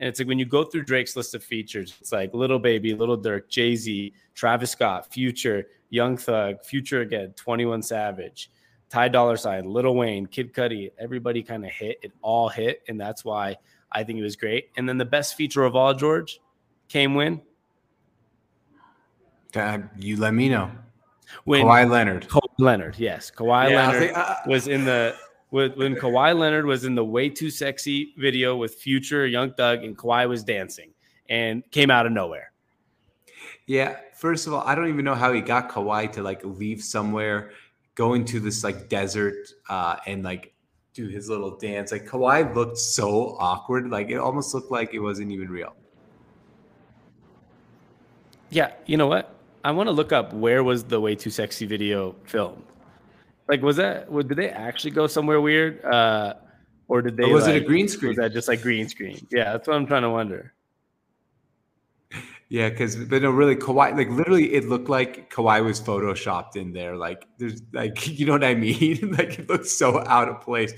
and 0.00 0.08
it's 0.08 0.20
like 0.20 0.28
when 0.28 0.38
you 0.38 0.44
go 0.44 0.64
through 0.64 0.84
Drake's 0.84 1.16
list 1.16 1.34
of 1.34 1.42
features, 1.42 1.94
it's 2.00 2.12
like 2.12 2.32
Little 2.32 2.58
Baby, 2.58 2.94
Little 2.94 3.18
Durk, 3.18 3.48
Jay 3.48 3.74
Z, 3.74 4.12
Travis 4.34 4.70
Scott, 4.70 5.12
Future, 5.12 5.66
Young 5.90 6.16
Thug, 6.16 6.62
Future 6.64 7.00
again, 7.00 7.32
21 7.36 7.82
Savage, 7.82 8.50
Ty 8.90 9.08
Dolla 9.08 9.36
Sign, 9.36 9.64
Lil 9.64 9.94
Wayne, 9.94 10.26
Kid 10.26 10.52
Cudi, 10.54 10.90
everybody 10.98 11.42
kind 11.42 11.64
of 11.64 11.70
hit. 11.72 11.98
It 12.02 12.12
all 12.22 12.48
hit. 12.48 12.82
And 12.88 13.00
that's 13.00 13.24
why 13.24 13.56
I 13.90 14.04
think 14.04 14.18
it 14.18 14.22
was 14.22 14.36
great. 14.36 14.70
And 14.76 14.88
then 14.88 14.98
the 14.98 15.04
best 15.04 15.34
feature 15.34 15.64
of 15.64 15.74
all, 15.74 15.94
George, 15.94 16.40
came 16.88 17.14
when? 17.14 17.42
Uh, 19.54 19.78
you 19.98 20.16
let 20.16 20.32
me 20.32 20.48
know. 20.48 20.70
When 21.44 21.64
Kawhi 21.64 21.90
Leonard. 21.90 22.28
Kawhi 22.28 22.48
Leonard, 22.58 22.98
yes. 22.98 23.30
Kawhi 23.34 23.70
yeah, 23.70 23.90
Leonard 23.90 24.10
uh, 24.14 24.36
was 24.46 24.68
in 24.68 24.84
the 24.84 25.14
when 25.50 25.96
Kawhi 25.96 26.38
Leonard 26.38 26.66
was 26.66 26.84
in 26.84 26.94
the 26.94 27.04
way 27.04 27.28
too 27.28 27.50
sexy 27.50 28.14
video 28.18 28.56
with 28.56 28.74
Future, 28.74 29.26
Young 29.26 29.52
Thug, 29.54 29.82
and 29.82 29.96
Kawhi 29.96 30.28
was 30.28 30.44
dancing 30.44 30.90
and 31.28 31.68
came 31.70 31.90
out 31.90 32.06
of 32.06 32.12
nowhere. 32.12 32.52
Yeah, 33.66 33.96
first 34.14 34.46
of 34.46 34.52
all, 34.52 34.62
I 34.66 34.74
don't 34.74 34.88
even 34.88 35.04
know 35.04 35.14
how 35.14 35.32
he 35.32 35.40
got 35.40 35.70
Kawhi 35.70 36.12
to 36.12 36.22
like 36.22 36.44
leave 36.44 36.82
somewhere, 36.82 37.52
go 37.94 38.14
into 38.14 38.40
this 38.40 38.64
like 38.64 38.88
desert, 38.88 39.36
uh, 39.68 39.96
and 40.06 40.22
like 40.22 40.54
do 40.94 41.08
his 41.08 41.28
little 41.28 41.56
dance. 41.56 41.92
Like 41.92 42.06
Kawhi 42.06 42.54
looked 42.54 42.78
so 42.78 43.36
awkward, 43.38 43.90
like 43.90 44.10
it 44.10 44.16
almost 44.16 44.54
looked 44.54 44.70
like 44.70 44.92
it 44.92 45.00
wasn't 45.00 45.32
even 45.32 45.48
real. 45.48 45.74
Yeah, 48.50 48.72
you 48.86 48.96
know 48.96 49.06
what? 49.06 49.34
I 49.64 49.70
want 49.70 49.88
to 49.88 49.92
look 49.92 50.12
up 50.12 50.32
where 50.32 50.62
was 50.64 50.84
the 50.84 51.00
way 51.00 51.14
too 51.14 51.30
sexy 51.30 51.66
video 51.66 52.14
filmed 52.24 52.64
like, 53.48 53.62
was 53.62 53.76
that? 53.76 54.12
Did 54.12 54.36
they 54.36 54.50
actually 54.50 54.90
go 54.90 55.06
somewhere 55.06 55.40
weird? 55.40 55.84
Uh, 55.84 56.34
or 56.86 57.02
did 57.02 57.16
they? 57.16 57.24
Or 57.24 57.32
was 57.32 57.46
like, 57.46 57.56
it 57.56 57.62
a 57.62 57.66
green 57.66 57.88
screen? 57.88 58.10
Was 58.10 58.18
that 58.18 58.32
just 58.32 58.48
like 58.48 58.62
green 58.62 58.88
screen? 58.88 59.26
Yeah, 59.30 59.52
that's 59.52 59.66
what 59.66 59.76
I'm 59.76 59.86
trying 59.86 60.02
to 60.02 60.10
wonder. 60.10 60.52
Yeah, 62.50 62.70
because 62.70 62.96
but 62.96 63.20
no, 63.20 63.30
really, 63.30 63.56
Kawhi, 63.56 63.94
like 63.94 64.08
literally, 64.08 64.54
it 64.54 64.64
looked 64.68 64.88
like 64.88 65.30
Kawhi 65.30 65.62
was 65.62 65.80
photoshopped 65.80 66.56
in 66.56 66.72
there. 66.72 66.96
Like, 66.96 67.26
there's 67.36 67.60
like, 67.72 68.06
you 68.18 68.24
know 68.24 68.32
what 68.32 68.44
I 68.44 68.54
mean? 68.54 69.12
like, 69.18 69.38
it 69.38 69.48
looks 69.48 69.72
so 69.72 69.98
out 70.06 70.28
of 70.28 70.40
place. 70.40 70.72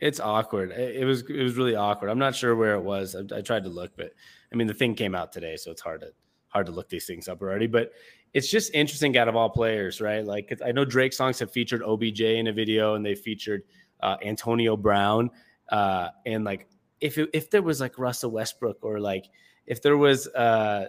It's 0.00 0.20
awkward. 0.20 0.70
It 0.70 1.04
was 1.04 1.28
it 1.28 1.42
was 1.42 1.56
really 1.56 1.74
awkward. 1.74 2.08
I'm 2.08 2.18
not 2.18 2.34
sure 2.34 2.54
where 2.56 2.74
it 2.74 2.82
was. 2.82 3.14
I, 3.14 3.38
I 3.38 3.40
tried 3.42 3.64
to 3.64 3.68
look, 3.68 3.92
but 3.96 4.12
I 4.52 4.56
mean, 4.56 4.66
the 4.66 4.74
thing 4.74 4.94
came 4.94 5.14
out 5.14 5.32
today, 5.32 5.56
so 5.56 5.70
it's 5.70 5.82
hard 5.82 6.00
to 6.00 6.12
hard 6.48 6.66
to 6.66 6.72
look 6.72 6.88
these 6.88 7.06
things 7.06 7.28
up 7.28 7.42
already. 7.42 7.66
But 7.66 7.92
it's 8.32 8.48
just 8.48 8.74
interesting 8.74 9.16
out 9.16 9.28
of 9.28 9.36
all 9.36 9.50
players, 9.50 10.00
right? 10.00 10.24
Like 10.24 10.58
I 10.64 10.72
know 10.72 10.84
Drake 10.84 11.12
songs 11.12 11.38
have 11.40 11.50
featured 11.50 11.82
OBJ 11.82 12.20
in 12.20 12.46
a 12.46 12.52
video, 12.52 12.94
and 12.94 13.04
they 13.04 13.14
featured 13.14 13.62
uh, 14.00 14.16
Antonio 14.24 14.76
Brown, 14.76 15.30
uh, 15.70 16.08
and 16.24 16.44
like 16.44 16.68
if 17.00 17.18
it, 17.18 17.30
if 17.32 17.50
there 17.50 17.62
was 17.62 17.80
like 17.80 17.98
Russell 17.98 18.30
Westbrook 18.30 18.78
or 18.82 19.00
like 19.00 19.26
if 19.66 19.82
there 19.82 19.96
was 19.96 20.28
uh, 20.28 20.86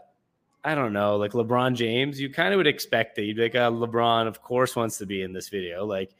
I 0.63 0.75
don't 0.75 0.93
know 0.93 1.17
like 1.17 1.31
LeBron 1.31 1.75
James, 1.75 2.19
you 2.19 2.29
kind 2.29 2.53
of 2.53 2.57
would 2.57 2.67
expect 2.67 3.15
that 3.15 3.23
You'd 3.23 3.37
be 3.37 3.43
like, 3.43 3.55
oh, 3.55 3.71
LeBron, 3.71 4.27
of 4.27 4.41
course, 4.41 4.75
wants 4.75 4.97
to 4.99 5.05
be 5.05 5.23
in 5.23 5.33
this 5.33 5.49
video. 5.49 5.85
Like, 5.85 6.11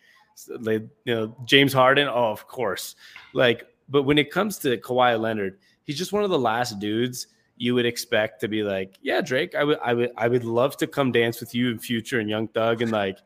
like 0.60 0.84
you 1.06 1.14
know 1.14 1.36
James 1.46 1.74
Harden, 1.74 2.08
oh, 2.08 2.32
of 2.32 2.48
course. 2.48 2.96
Like, 3.34 3.68
but 3.90 4.04
when 4.04 4.18
it 4.18 4.32
comes 4.32 4.58
to 4.60 4.78
Kawhi 4.78 5.20
Leonard, 5.20 5.60
he's 5.84 5.98
just 5.98 6.14
one 6.14 6.24
of 6.24 6.32
the 6.32 6.40
last 6.40 6.80
dudes 6.80 7.28
you 7.62 7.76
would 7.76 7.86
expect 7.86 8.42
to 8.42 8.48
be 8.48 8.64
like, 8.64 8.98
yeah, 9.04 9.22
Drake, 9.22 9.54
I 9.54 9.64
would, 9.64 9.78
I 9.84 9.94
would, 9.94 10.12
I 10.18 10.28
would 10.28 10.44
love 10.44 10.78
to 10.78 10.88
come 10.88 11.12
dance 11.12 11.40
with 11.40 11.54
you 11.54 11.70
in 11.70 11.78
Future 11.78 12.20
and 12.20 12.28
Young 12.28 12.48
Thug 12.48 12.82
and 12.82 12.92
like 12.92 13.20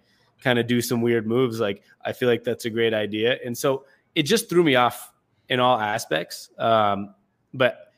kind 0.44 0.60
of 0.60 0.68
do 0.68 0.82
some 0.82 1.02
weird 1.02 1.26
moves. 1.26 1.62
Like, 1.62 1.84
I 2.04 2.12
feel 2.12 2.28
like 2.28 2.44
that's 2.44 2.66
a 2.66 2.70
great 2.70 2.94
idea, 2.94 3.38
and 3.46 3.58
so 3.58 3.86
it 4.14 4.24
just 4.24 4.50
threw 4.50 4.62
me 4.62 4.76
off 4.76 5.14
in 5.48 5.62
all 5.62 5.80
aspects. 5.80 6.50
Um, 6.60 7.16
but 7.54 7.94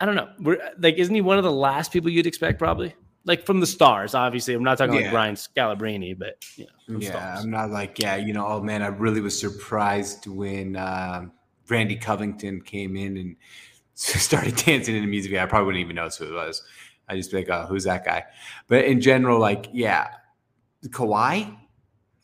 I 0.00 0.06
don't 0.06 0.16
know. 0.16 0.30
We're 0.40 0.58
like, 0.78 0.96
isn't 0.96 1.14
he 1.14 1.20
one 1.20 1.38
of 1.38 1.44
the 1.44 1.52
last 1.52 1.92
people 1.92 2.10
you'd 2.10 2.26
expect? 2.26 2.58
Probably 2.58 2.96
like 3.24 3.46
from 3.46 3.60
the 3.60 3.68
stars. 3.68 4.16
Obviously, 4.16 4.52
I'm 4.52 4.64
not 4.64 4.78
talking 4.78 4.96
yeah. 4.96 5.02
like 5.02 5.10
Brian 5.12 5.36
Scalabrine, 5.36 6.18
but 6.18 6.44
you 6.56 6.66
know, 6.88 6.98
yeah, 6.98 7.10
stars. 7.10 7.44
I'm 7.44 7.52
not 7.52 7.70
like 7.70 8.00
yeah, 8.00 8.16
you 8.16 8.32
know. 8.32 8.48
Oh 8.48 8.60
man, 8.60 8.82
I 8.82 8.88
really 8.88 9.20
was 9.20 9.38
surprised 9.38 10.26
when 10.26 10.74
uh, 10.74 11.26
Randy 11.68 11.94
Covington 11.94 12.62
came 12.62 12.96
in 12.96 13.16
and 13.16 13.36
started 13.96 14.56
dancing 14.64 14.94
in 14.94 15.02
a 15.02 15.06
music 15.06 15.30
video, 15.30 15.42
I 15.42 15.46
probably 15.46 15.66
wouldn't 15.66 15.84
even 15.84 15.96
notice 15.96 16.18
who 16.18 16.26
it 16.26 16.34
was. 16.34 16.62
I 17.08 17.16
just 17.16 17.30
be 17.30 17.38
like, 17.38 17.48
oh, 17.48 17.66
who's 17.66 17.84
that 17.84 18.04
guy? 18.04 18.24
But 18.68 18.84
in 18.84 19.00
general, 19.00 19.40
like, 19.40 19.68
yeah, 19.72 20.08
Kawhi. 20.86 21.56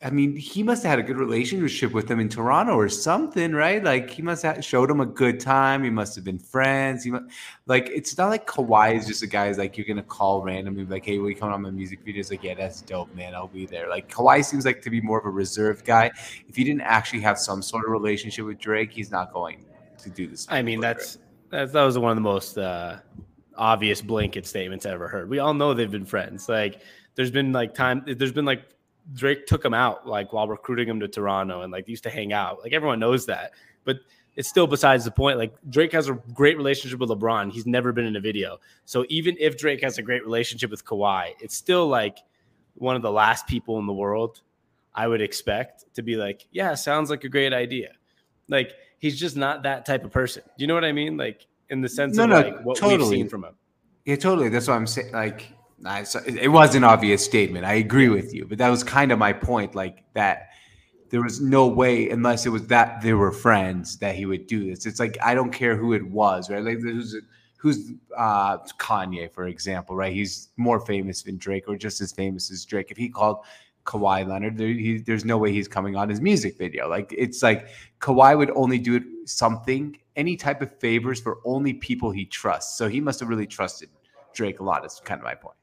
I 0.05 0.11
mean, 0.11 0.35
he 0.35 0.65
must 0.65 0.83
have 0.83 0.91
had 0.91 0.99
a 0.99 1.03
good 1.05 1.17
relationship 1.17 1.93
with 1.93 2.11
him 2.11 2.19
in 2.19 2.29
Toronto 2.29 2.75
or 2.75 2.89
something, 2.89 3.53
right? 3.53 3.83
Like, 3.85 4.11
he 4.11 4.21
must 4.21 4.43
have 4.43 4.65
showed 4.65 4.91
him 4.91 5.01
a 5.01 5.07
good 5.07 5.39
time. 5.39 5.85
He 5.85 5.91
must 5.91 6.17
have 6.17 6.25
been 6.25 6.41
friends. 6.41 7.05
He 7.05 7.13
must, 7.13 7.27
like, 7.67 7.89
it's 7.89 8.19
not 8.19 8.29
like 8.29 8.45
Kawhi 8.45 8.97
is 8.97 9.07
just 9.07 9.23
a 9.23 9.29
guy 9.29 9.47
who's 9.47 9.59
like 9.59 9.79
you're 9.79 9.87
gonna 9.87 10.03
call 10.03 10.43
randomly, 10.43 10.85
like, 10.87 11.05
hey, 11.05 11.19
will 11.19 11.31
you 11.31 11.37
come 11.37 11.53
on 11.53 11.63
my 11.63 11.71
music 11.71 12.01
video? 12.05 12.19
It's 12.19 12.33
like, 12.33 12.43
yeah, 12.43 12.55
that's 12.55 12.83
dope, 12.83 13.15
man. 13.15 13.33
I'll 13.33 13.47
be 13.47 13.65
there. 13.65 13.89
Like, 13.89 14.13
Kawhi 14.13 14.45
seems 14.45 14.65
like 14.65 14.83
to 14.83 14.91
be 14.91 15.01
more 15.01 15.21
of 15.21 15.25
a 15.25 15.31
reserved 15.31 15.85
guy. 15.85 16.11
If 16.49 16.57
he 16.57 16.65
didn't 16.65 16.83
actually 16.83 17.21
have 17.21 17.39
some 17.39 17.63
sort 17.63 17.85
of 17.85 17.93
relationship 17.93 18.45
with 18.45 18.59
Drake, 18.59 18.93
he's 18.93 19.13
not 19.13 19.33
going 19.33 19.65
to 19.99 20.11
do 20.11 20.27
this. 20.27 20.49
I 20.51 20.63
mean, 20.63 20.81
that's. 20.81 21.19
That, 21.53 21.71
that 21.73 21.83
was 21.83 21.99
one 21.99 22.11
of 22.11 22.17
the 22.17 22.23
most 22.23 22.57
uh, 22.57 22.97
obvious 23.57 24.01
blanket 24.01 24.47
statements 24.47 24.87
I 24.87 24.91
ever 24.91 25.07
heard. 25.07 25.29
We 25.29 25.39
all 25.39 25.53
know 25.53 25.75
they've 25.75 25.91
been 25.91 26.07
friends. 26.07 26.49
Like 26.49 26.81
there's 27.15 27.31
been 27.31 27.53
like 27.53 27.75
time. 27.75 28.03
There's 28.07 28.33
been 28.33 28.47
like 28.47 28.65
Drake 29.13 29.47
took 29.47 29.63
him 29.63 29.75
out 29.75 30.09
like 30.09 30.33
while 30.33 30.49
recruiting 30.49 30.89
him 30.89 30.99
to 31.01 31.09
Toronto, 31.09 31.61
and 31.61 31.71
like 31.71 31.87
used 31.89 32.05
to 32.05 32.11
hang 32.11 32.33
out. 32.33 32.61
Like 32.63 32.73
everyone 32.73 32.99
knows 33.01 33.27
that, 33.27 33.53
but 33.85 33.99
it's 34.35 34.49
still 34.49 34.67
besides 34.67 35.05
the 35.05 35.11
point. 35.11 35.37
Like 35.37 35.55
Drake 35.69 35.93
has 35.93 36.09
a 36.09 36.15
great 36.33 36.57
relationship 36.57 36.99
with 36.99 37.11
LeBron. 37.11 37.53
He's 37.53 37.67
never 37.67 37.93
been 37.93 38.07
in 38.07 38.17
a 38.17 38.21
video. 38.21 38.59
So 38.87 39.05
even 39.11 39.37
if 39.39 39.59
Drake 39.59 39.83
has 39.83 39.99
a 39.99 40.03
great 40.03 40.25
relationship 40.25 40.71
with 40.71 40.87
Kawhi, 40.87 41.33
it's 41.39 41.55
still 41.55 41.87
like 41.87 42.17
one 42.77 42.97
of 42.97 43.03
the 43.03 43.13
last 43.13 43.47
people 43.47 43.79
in 43.79 43.87
the 43.87 43.93
world 43.93 44.41
I 44.95 45.07
would 45.07 45.21
expect 45.21 45.85
to 45.97 46.03
be 46.03 46.17
like, 46.17 46.47
yeah, 46.51 46.75
sounds 46.75 47.11
like 47.11 47.25
a 47.25 47.29
great 47.29 47.53
idea. 47.53 47.91
Like 48.53 48.75
he's 48.99 49.19
just 49.19 49.37
not 49.37 49.65
that 49.65 49.85
type 49.85 50.05
of 50.05 50.13
person. 50.13 50.43
Do 50.57 50.63
you 50.63 50.69
know 50.69 50.75
what 50.75 50.85
I 50.85 50.93
mean? 50.93 51.17
Like 51.17 51.47
in 51.71 51.81
the 51.81 51.89
sense 51.89 52.17
No, 52.17 52.25
of 52.25 52.31
no, 52.31 52.37
like 52.37 52.55
what 52.65 52.81
we've 52.81 52.91
totally. 52.91 53.17
seen 53.17 53.29
from 53.29 53.45
him. 53.45 53.55
Yeah, 54.05 54.17
totally. 54.17 54.49
That's 54.49 54.69
what 54.69 54.75
I'm 54.75 54.87
saying. 54.87 55.13
Like, 55.13 55.49
I, 55.85 56.05
it 56.27 56.51
was 56.51 56.75
an 56.75 56.85
obvious 56.85 57.25
statement. 57.25 57.65
I 57.65 57.75
agree 57.75 58.09
with 58.09 58.35
you, 58.35 58.47
but 58.47 58.59
that 58.59 58.69
was 58.69 58.85
kind 58.85 59.11
of 59.11 59.19
my 59.19 59.33
point. 59.33 59.75
Like 59.75 60.05
that, 60.15 60.51
there 61.11 61.23
was 61.23 61.41
no 61.41 61.67
way, 61.67 62.11
unless 62.11 62.47
it 62.47 62.51
was 62.51 62.67
that 62.69 63.01
they 63.03 63.15
were 63.15 63.33
friends, 63.33 63.99
that 63.99 64.15
he 64.15 64.27
would 64.27 64.47
do 64.47 64.69
this. 64.69 64.87
It's 64.87 65.01
like 65.01 65.17
I 65.23 65.35
don't 65.35 65.53
care 65.53 65.77
who 65.77 65.93
it 65.93 66.05
was, 66.05 66.51
right? 66.51 66.63
Like 66.63 66.81
who's 66.81 67.17
who's 67.57 67.93
uh, 68.17 68.59
Kanye, 68.79 69.33
for 69.33 69.47
example, 69.47 69.95
right? 69.97 70.13
He's 70.13 70.49
more 70.57 70.81
famous 70.81 71.23
than 71.23 71.37
Drake, 71.39 71.65
or 71.69 71.77
just 71.77 72.01
as 72.01 72.13
famous 72.13 72.51
as 72.51 72.65
Drake. 72.65 72.91
If 72.91 72.97
he 72.97 73.09
called 73.09 73.39
Kawhi 73.85 74.27
Leonard, 74.27 74.57
there, 74.59 74.69
he, 74.69 74.99
there's 74.99 75.25
no 75.25 75.39
way 75.39 75.53
he's 75.53 75.69
coming 75.69 75.97
on 75.97 76.09
his 76.09 76.21
music 76.21 76.57
video. 76.57 76.89
Like 76.89 77.13
it's 77.17 77.43
like 77.43 77.69
Kawhi 78.01 78.37
would 78.37 78.51
only 78.55 78.79
do 78.79 78.95
it 78.97 79.03
something, 79.25 79.97
any 80.17 80.37
type 80.37 80.63
of 80.63 80.77
favors 80.79 81.21
for 81.21 81.39
only 81.45 81.75
people 81.75 82.11
he 82.11 82.25
trusts. 82.25 82.77
So 82.79 82.89
he 82.89 83.01
must 83.01 83.21
have 83.21 83.29
really 83.29 83.47
trusted 83.47 83.89
Drake 84.35 84.61
a 84.61 84.63
lot. 84.65 84.85
Is 84.85 85.01
kind 85.05 85.19
of 85.21 85.25
my 85.25 85.35
point. 85.35 85.57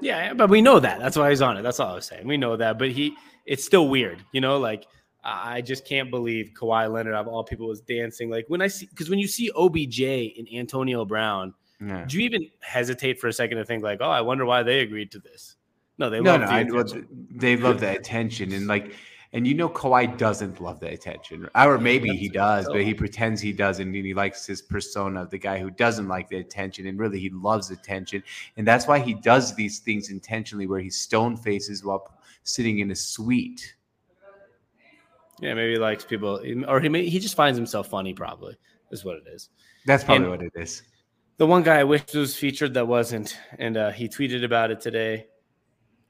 Yeah, 0.00 0.34
but 0.34 0.50
we 0.50 0.60
know 0.60 0.78
that. 0.80 0.98
That's 0.98 1.16
why 1.16 1.30
he's 1.30 1.40
on 1.40 1.56
it. 1.56 1.62
That's 1.62 1.80
all 1.80 1.92
I 1.92 1.94
was 1.94 2.04
saying. 2.04 2.26
We 2.26 2.36
know 2.36 2.56
that, 2.56 2.78
but 2.78 2.90
he 2.90 3.14
it's 3.46 3.64
still 3.64 3.88
weird, 3.88 4.24
you 4.32 4.40
know, 4.40 4.58
like 4.58 4.86
I 5.24 5.60
just 5.60 5.84
can't 5.86 6.10
believe 6.10 6.52
Kawhi 6.54 6.92
Leonard 6.92 7.14
of 7.14 7.26
all 7.26 7.42
people 7.44 7.66
was 7.68 7.80
dancing. 7.80 8.28
Like 8.30 8.44
when 8.48 8.60
I 8.60 8.66
see 8.68 8.86
because 8.86 9.08
when 9.08 9.18
you 9.18 9.26
see 9.28 9.50
OBJ 9.56 10.00
and 10.38 10.46
Antonio 10.54 11.04
Brown, 11.04 11.54
Yeah. 11.80 12.04
do 12.06 12.18
you 12.18 12.24
even 12.24 12.48
hesitate 12.60 13.18
for 13.18 13.28
a 13.28 13.32
second 13.32 13.56
to 13.58 13.64
think 13.64 13.82
like, 13.82 13.98
oh, 14.02 14.10
I 14.10 14.20
wonder 14.20 14.44
why 14.44 14.62
they 14.62 14.80
agreed 14.80 15.10
to 15.12 15.18
this? 15.18 15.56
No, 15.98 16.10
they 16.10 16.20
No, 16.20 16.32
love 16.32 16.40
no, 16.42 16.46
the 16.46 16.52
I, 16.52 16.60
attention. 16.60 17.26
they 17.30 17.56
love 17.56 17.80
the 17.80 17.96
attention 17.96 18.52
and 18.52 18.66
like, 18.66 18.94
and 19.32 19.46
you 19.46 19.54
know, 19.54 19.68
Kawhi 19.68 20.16
doesn't 20.16 20.60
love 20.60 20.78
the 20.80 20.88
attention, 20.88 21.48
or 21.54 21.78
maybe 21.78 22.10
he 22.10 22.28
does, 22.28 22.66
but 22.66 22.82
he 22.82 22.94
pretends 22.94 23.40
he 23.40 23.52
doesn't, 23.52 23.94
and 23.94 24.06
he 24.06 24.14
likes 24.14 24.46
his 24.46 24.62
persona 24.62 25.22
of 25.22 25.30
the 25.30 25.36
guy 25.38 25.58
who 25.58 25.68
doesn't 25.70 26.06
like 26.08 26.28
the 26.28 26.36
attention, 26.38 26.86
and 26.86 26.98
really 26.98 27.18
he 27.18 27.28
loves 27.30 27.70
attention, 27.70 28.22
and 28.56 28.66
that's 28.66 28.86
why 28.86 28.98
he 28.98 29.14
does 29.14 29.54
these 29.54 29.80
things 29.80 30.10
intentionally, 30.10 30.66
where 30.66 30.80
he 30.80 30.88
stone 30.88 31.36
faces 31.36 31.84
while 31.84 32.18
sitting 32.44 32.78
in 32.78 32.92
a 32.92 32.94
suite. 32.94 33.74
yeah, 35.40 35.52
maybe 35.54 35.72
he 35.72 35.78
likes 35.78 36.04
people, 36.04 36.40
or 36.68 36.80
he 36.80 36.88
may, 36.88 37.06
he 37.08 37.18
just 37.18 37.34
finds 37.34 37.58
himself 37.58 37.88
funny. 37.88 38.14
Probably 38.14 38.56
is 38.90 39.04
what 39.04 39.16
it 39.16 39.24
is. 39.26 39.50
That's 39.86 40.04
probably 40.04 40.24
And- 40.24 40.30
what 40.30 40.42
it 40.42 40.52
is. 40.54 40.82
The 41.38 41.46
one 41.46 41.62
guy 41.62 41.80
I 41.80 41.84
wish 41.84 42.14
was 42.14 42.34
featured 42.34 42.72
that 42.74 42.86
wasn't, 42.86 43.36
and 43.58 43.76
uh, 43.76 43.90
he 43.90 44.08
tweeted 44.08 44.44
about 44.44 44.70
it 44.70 44.80
today. 44.80 45.26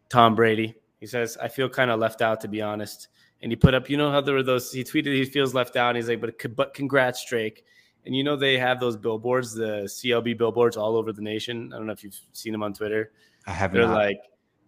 Tom 0.09 0.35
Brady. 0.35 0.75
He 1.01 1.07
says, 1.07 1.37
"I 1.41 1.49
feel 1.49 1.69
kind 1.69 1.91
of 1.91 1.99
left 2.01 2.23
out, 2.23 2.41
to 2.43 2.49
be 2.49 2.63
honest." 2.63 3.09
And 3.43 3.53
he 3.53 3.57
put 3.57 3.75
up, 3.75 3.91
you 3.91 3.97
know 3.97 4.11
how 4.11 4.21
there 4.23 4.35
were 4.35 4.43
those. 4.43 4.73
He 4.73 4.83
tweeted 4.83 5.15
he 5.15 5.25
feels 5.27 5.53
left 5.55 5.77
out. 5.77 5.91
And 5.91 5.97
he's 5.99 6.09
like, 6.09 6.21
"But 6.21 6.57
but 6.57 6.75
congrats, 6.75 7.25
Drake." 7.27 7.65
And 8.07 8.15
you 8.15 8.23
know 8.25 8.37
they 8.37 8.57
have 8.57 8.79
those 8.81 8.97
billboards, 8.97 9.53
the 9.55 9.83
CLB 9.89 10.39
billboards, 10.39 10.77
all 10.77 10.97
over 10.97 11.13
the 11.13 11.23
nation. 11.23 11.73
I 11.73 11.77
don't 11.77 11.87
know 11.87 11.93
if 11.93 12.05
you've 12.05 12.19
seen 12.33 12.53
them 12.53 12.63
on 12.63 12.73
Twitter. 12.73 13.13
I 13.47 13.53
have 13.53 13.73
They're 13.73 13.83
not. 13.87 13.95
like, 13.95 14.21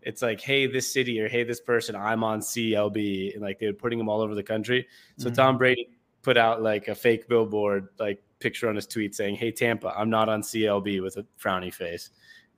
it's 0.02 0.22
like, 0.22 0.40
"Hey, 0.40 0.66
this 0.66 0.92
city," 0.92 1.20
or 1.20 1.28
"Hey, 1.28 1.44
this 1.44 1.60
person, 1.60 1.94
I'm 1.96 2.22
on 2.24 2.40
CLB," 2.40 3.32
and 3.34 3.42
like 3.42 3.58
they're 3.58 3.72
putting 3.72 3.98
them 3.98 4.08
all 4.08 4.20
over 4.20 4.34
the 4.34 4.42
country. 4.42 4.86
So 5.16 5.30
Mhm. 5.30 5.34
Tom 5.34 5.58
Brady 5.58 5.88
put 6.22 6.36
out 6.36 6.62
like 6.62 6.88
a 6.88 6.94
fake 6.94 7.28
billboard, 7.28 7.88
like 7.98 8.22
picture 8.40 8.68
on 8.68 8.74
his 8.76 8.86
tweet 8.86 9.14
saying, 9.14 9.36
"Hey 9.36 9.50
Tampa, 9.52 9.94
I'm 9.96 10.10
not 10.10 10.28
on 10.28 10.42
CLB" 10.42 11.00
with 11.00 11.16
a 11.16 11.24
frowny 11.40 11.72
face, 11.72 12.10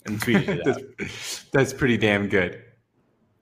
and 0.07 0.19
tweeted 0.21 0.67
it 0.67 1.49
that's 1.53 1.73
pretty 1.73 1.97
damn 1.99 2.29
good. 2.29 2.63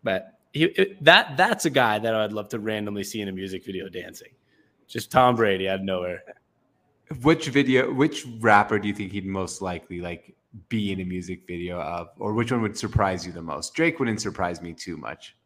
But 0.02 0.38
he, 0.52 0.64
it, 0.64 1.02
that 1.04 1.36
that's 1.36 1.64
a 1.64 1.70
guy 1.70 1.98
that 1.98 2.14
I'd 2.14 2.32
love 2.32 2.48
to 2.50 2.58
randomly 2.58 3.04
see 3.04 3.20
in 3.20 3.28
a 3.28 3.32
music 3.32 3.64
video 3.64 3.88
dancing. 3.88 4.32
Just 4.86 5.10
Tom 5.10 5.36
Brady 5.36 5.68
out 5.68 5.80
of 5.80 5.84
nowhere. 5.84 6.22
Which 7.22 7.48
video, 7.48 7.92
which 7.92 8.26
rapper 8.40 8.78
do 8.78 8.88
you 8.88 8.94
think 8.94 9.12
he'd 9.12 9.26
most 9.26 9.62
likely 9.62 10.00
like 10.00 10.34
be 10.68 10.92
in 10.92 11.00
a 11.00 11.04
music 11.04 11.46
video 11.46 11.80
of, 11.80 12.08
or 12.18 12.32
which 12.32 12.52
one 12.52 12.62
would 12.62 12.76
surprise 12.76 13.26
you 13.26 13.32
the 13.32 13.42
most? 13.42 13.74
Drake 13.74 13.98
wouldn't 13.98 14.20
surprise 14.20 14.60
me 14.62 14.72
too 14.72 14.96
much. 14.96 15.36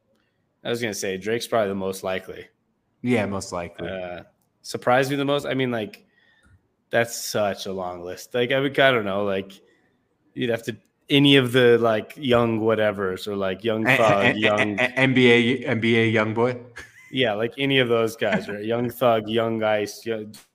I 0.64 0.71
was 0.71 0.80
gonna 0.80 0.94
say 0.94 1.16
Drake's 1.16 1.47
probably 1.47 1.68
the 1.68 1.75
most 1.75 2.04
likely. 2.04 2.47
Yeah, 3.02 3.26
most 3.26 3.52
likely. 3.52 3.88
Uh, 3.88 4.23
surprised 4.62 5.11
me 5.11 5.16
the 5.16 5.25
most. 5.25 5.44
I 5.44 5.54
mean, 5.54 5.71
like 5.71 6.06
that's 6.90 7.16
such 7.16 7.66
a 7.66 7.73
long 7.73 8.02
list. 8.02 8.35
Like 8.35 8.52
I 8.52 8.61
would, 8.61 8.78
I 8.78 8.90
don't 8.92 9.04
know, 9.04 9.25
like 9.25 9.52
you'd 10.35 10.50
have 10.50 10.62
to 10.64 10.76
any 11.09 11.37
of 11.37 11.52
the 11.52 11.78
like 11.78 12.14
young 12.16 12.61
whatevers 12.61 13.26
or 13.26 13.37
like 13.37 13.64
young 13.64 13.85
thug, 13.85 14.37
young 14.37 14.76
NBA 14.76 15.66
NBA 15.66 16.12
young 16.12 16.35
boy. 16.35 16.59
yeah, 17.11 17.35
like 17.35 17.54
any 17.59 17.78
of 17.78 17.88
those 17.88 18.16
guys, 18.16 18.49
right? 18.49 18.64
Young 18.64 18.88
Thug, 18.88 19.28
Young 19.28 19.62
Ice, 19.62 20.06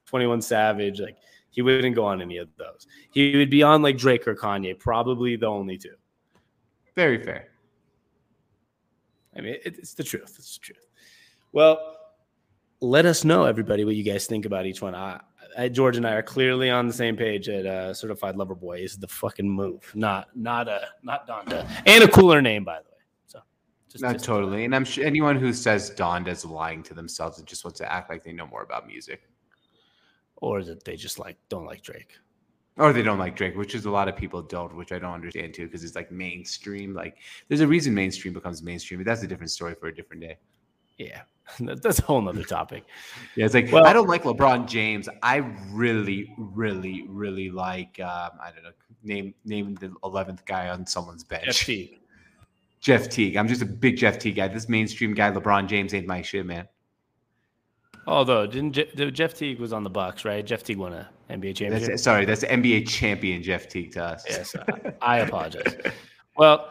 21 0.07 0.41
Savage, 0.41 0.99
like 0.99 1.17
he 1.51 1.61
wouldn't 1.61 1.95
go 1.95 2.05
on 2.05 2.21
any 2.21 2.37
of 2.37 2.49
those. 2.57 2.87
He 3.11 3.35
would 3.35 3.49
be 3.49 3.63
on 3.63 3.81
like 3.81 3.97
Drake 3.97 4.27
or 4.27 4.35
Kanye, 4.35 4.77
probably 4.77 5.35
the 5.35 5.47
only 5.47 5.77
two. 5.77 5.95
Very 6.95 7.23
fair. 7.23 7.47
I 9.35 9.41
mean, 9.41 9.55
it, 9.63 9.77
it's 9.77 9.93
the 9.93 10.03
truth. 10.03 10.35
It's 10.37 10.57
the 10.57 10.65
truth. 10.65 10.87
Well, 11.51 11.95
let 12.79 13.05
us 13.05 13.23
know, 13.23 13.45
everybody, 13.45 13.85
what 13.85 13.95
you 13.95 14.03
guys 14.03 14.25
think 14.25 14.45
about 14.45 14.65
each 14.65 14.81
one. 14.81 14.95
I, 14.95 15.19
George 15.69 15.97
and 15.97 16.05
I 16.05 16.13
are 16.13 16.21
clearly 16.23 16.69
on 16.69 16.85
the 16.87 16.93
same 16.93 17.15
page 17.17 17.49
at 17.49 17.65
uh, 17.65 17.93
Certified 17.93 18.35
Lover 18.35 18.53
Boy 18.55 18.79
is 18.79 18.97
the 18.97 19.07
fucking 19.07 19.49
move, 19.49 19.91
not 19.95 20.27
not 20.35 20.67
a 20.67 20.81
not 21.03 21.27
Donda, 21.27 21.67
and 21.85 22.03
a 22.03 22.07
cooler 22.07 22.41
name 22.41 22.63
by 22.63 22.77
the 22.77 22.89
way. 22.89 23.01
So, 23.25 23.39
just, 23.91 24.03
Not 24.03 24.13
just- 24.13 24.25
totally. 24.25 24.65
And 24.65 24.75
I'm 24.75 24.85
sure 24.85 25.03
anyone 25.05 25.37
who 25.39 25.51
says 25.53 25.89
Donda's 25.91 26.45
lying 26.45 26.83
to 26.83 26.93
themselves 26.93 27.39
and 27.39 27.47
just 27.47 27.65
wants 27.65 27.79
to 27.79 27.91
act 27.91 28.09
like 28.09 28.23
they 28.23 28.33
know 28.33 28.45
more 28.47 28.61
about 28.63 28.85
music. 28.87 29.21
or 30.37 30.63
that 30.63 30.83
they 30.83 30.95
just 30.95 31.17
like 31.17 31.37
don't 31.49 31.65
like 31.65 31.81
Drake. 31.81 32.11
Or 32.77 32.93
they 32.93 33.01
don't 33.01 33.17
like 33.17 33.35
Drake, 33.35 33.55
which 33.57 33.73
is 33.73 33.85
a 33.85 33.89
lot 33.89 34.07
of 34.07 34.15
people 34.15 34.43
don't, 34.43 34.75
which 34.75 34.91
I 34.91 34.99
don't 34.99 35.13
understand 35.15 35.55
too, 35.55 35.65
because 35.65 35.83
it's 35.83 35.95
like 35.95 36.11
mainstream. 36.11 36.93
Like 36.93 37.17
there's 37.47 37.61
a 37.61 37.67
reason 37.67 37.91
mainstream 37.95 38.35
becomes 38.35 38.61
mainstream, 38.61 38.99
but 38.99 39.07
that's 39.07 39.23
a 39.23 39.27
different 39.27 39.49
story 39.49 39.73
for 39.73 39.87
a 39.87 39.95
different 39.95 40.21
day. 40.21 40.37
Yeah, 40.99 41.21
that's 41.59 41.99
a 41.99 42.03
whole 42.03 42.21
nother 42.21 42.43
topic. 42.43 42.83
Yeah, 43.35 43.45
it's 43.45 43.53
like 43.53 43.71
Well- 43.71 43.85
I 43.85 43.93
don't 43.93 44.07
like 44.07 44.23
LeBron 44.23 44.67
James. 44.67 45.07
I 45.23 45.37
really, 45.71 46.33
really, 46.37 47.05
really 47.07 47.49
like 47.49 47.99
um, 47.99 48.31
I 48.41 48.51
don't 48.53 48.63
know, 48.63 48.71
name 49.03 49.33
name 49.45 49.75
the 49.75 49.93
eleventh 50.03 50.45
guy 50.45 50.69
on 50.69 50.85
someone's 50.85 51.23
bench. 51.23 51.45
FT. 51.47 51.99
Jeff 52.79 53.09
Teague. 53.09 53.37
I'm 53.37 53.47
just 53.47 53.61
a 53.61 53.65
big 53.65 53.97
Jeff 53.97 54.19
Teague 54.19 54.35
guy. 54.35 54.47
This 54.47 54.69
mainstream 54.69 55.13
guy, 55.15 55.31
LeBron 55.31 55.67
James, 55.67 55.93
ain't 55.95 56.05
my 56.05 56.21
shit, 56.21 56.45
man. 56.45 56.67
Although 58.05 58.45
didn't 58.47 58.73
Je- 58.73 59.11
Jeff 59.11 59.33
Teague 59.33 59.59
was 59.59 59.73
on 59.73 59.83
the 59.83 59.89
Bucks, 59.89 60.23
right? 60.23 60.45
Jeff 60.45 60.63
Teague 60.63 60.77
won 60.77 60.93
a 60.93 61.09
NBA 61.29 61.55
championship. 61.57 61.89
That's 61.89 62.03
sorry, 62.03 62.23
that's 62.25 62.43
NBA 62.43 62.87
champion 62.87 63.43
Jeff 63.43 63.67
Teague 63.67 63.91
to 63.93 64.03
us. 64.05 64.23
Yes, 64.29 64.55
I- 64.55 64.93
I 65.01 65.17
apologize. 65.19 65.75
Well, 66.37 66.69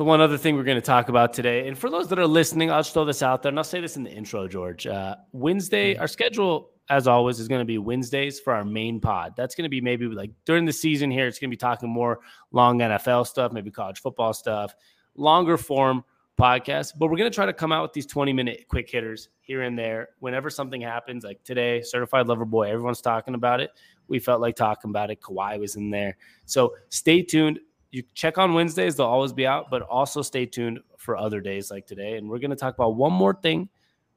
the 0.00 0.04
one 0.04 0.22
other 0.22 0.38
thing 0.38 0.56
we're 0.56 0.62
going 0.62 0.78
to 0.78 0.80
talk 0.80 1.10
about 1.10 1.34
today, 1.34 1.68
and 1.68 1.76
for 1.76 1.90
those 1.90 2.08
that 2.08 2.18
are 2.18 2.26
listening, 2.26 2.70
I'll 2.70 2.78
just 2.78 2.94
throw 2.94 3.04
this 3.04 3.22
out 3.22 3.42
there, 3.42 3.50
and 3.50 3.58
I'll 3.58 3.64
say 3.64 3.82
this 3.82 3.98
in 3.98 4.02
the 4.02 4.10
intro, 4.10 4.48
George. 4.48 4.86
Uh, 4.86 5.16
Wednesday, 5.32 5.94
our 5.98 6.08
schedule, 6.08 6.70
as 6.88 7.06
always, 7.06 7.38
is 7.38 7.48
going 7.48 7.58
to 7.58 7.66
be 7.66 7.76
Wednesdays 7.76 8.40
for 8.40 8.54
our 8.54 8.64
main 8.64 8.98
pod. 8.98 9.34
That's 9.36 9.54
going 9.54 9.64
to 9.64 9.68
be 9.68 9.82
maybe 9.82 10.06
like 10.06 10.30
during 10.46 10.64
the 10.64 10.72
season 10.72 11.10
here. 11.10 11.26
It's 11.26 11.38
going 11.38 11.50
to 11.50 11.52
be 11.54 11.58
talking 11.58 11.90
more 11.90 12.20
long 12.50 12.78
NFL 12.78 13.26
stuff, 13.26 13.52
maybe 13.52 13.70
college 13.70 14.00
football 14.00 14.32
stuff, 14.32 14.74
longer 15.16 15.58
form 15.58 16.02
podcast. 16.40 16.94
But 16.98 17.10
we're 17.10 17.18
going 17.18 17.30
to 17.30 17.34
try 17.34 17.44
to 17.44 17.52
come 17.52 17.70
out 17.70 17.82
with 17.82 17.92
these 17.92 18.06
20 18.06 18.32
minute 18.32 18.68
quick 18.68 18.88
hitters 18.88 19.28
here 19.42 19.60
and 19.64 19.78
there. 19.78 20.08
Whenever 20.20 20.48
something 20.48 20.80
happens, 20.80 21.24
like 21.24 21.44
today, 21.44 21.82
Certified 21.82 22.26
Lover 22.26 22.46
Boy, 22.46 22.70
everyone's 22.70 23.02
talking 23.02 23.34
about 23.34 23.60
it. 23.60 23.72
We 24.08 24.18
felt 24.18 24.40
like 24.40 24.56
talking 24.56 24.88
about 24.88 25.10
it. 25.10 25.20
Kawhi 25.20 25.60
was 25.60 25.76
in 25.76 25.90
there. 25.90 26.16
So 26.46 26.74
stay 26.88 27.20
tuned. 27.20 27.60
You 27.90 28.04
check 28.14 28.38
on 28.38 28.54
Wednesdays, 28.54 28.96
they'll 28.96 29.06
always 29.06 29.32
be 29.32 29.46
out, 29.46 29.70
but 29.70 29.82
also 29.82 30.22
stay 30.22 30.46
tuned 30.46 30.80
for 30.96 31.16
other 31.16 31.40
days 31.40 31.70
like 31.70 31.86
today. 31.86 32.16
And 32.16 32.28
we're 32.28 32.38
going 32.38 32.50
to 32.50 32.56
talk 32.56 32.74
about 32.74 32.94
one 32.94 33.12
more 33.12 33.34
thing 33.34 33.68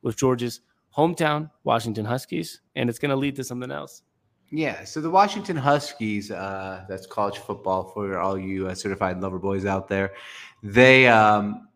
with 0.01 0.15
George's 0.17 0.61
hometown, 0.95 1.49
Washington 1.63 2.05
Huskies, 2.05 2.61
and 2.75 2.89
it's 2.89 2.99
going 2.99 3.09
to 3.09 3.15
lead 3.15 3.35
to 3.37 3.43
something 3.43 3.71
else. 3.71 4.03
Yeah, 4.51 4.83
so 4.83 5.01
the 5.01 5.09
Washington 5.09 5.55
Huskies, 5.57 6.29
uh, 6.29 6.85
that's 6.87 7.07
college 7.07 7.39
football 7.39 7.85
for 7.85 8.19
all 8.19 8.37
you 8.37 8.67
uh, 8.67 8.75
certified 8.75 9.19
lover 9.19 9.39
boys 9.39 9.65
out 9.65 9.87
there. 9.87 10.13
They 10.61 11.07
um, 11.07 11.69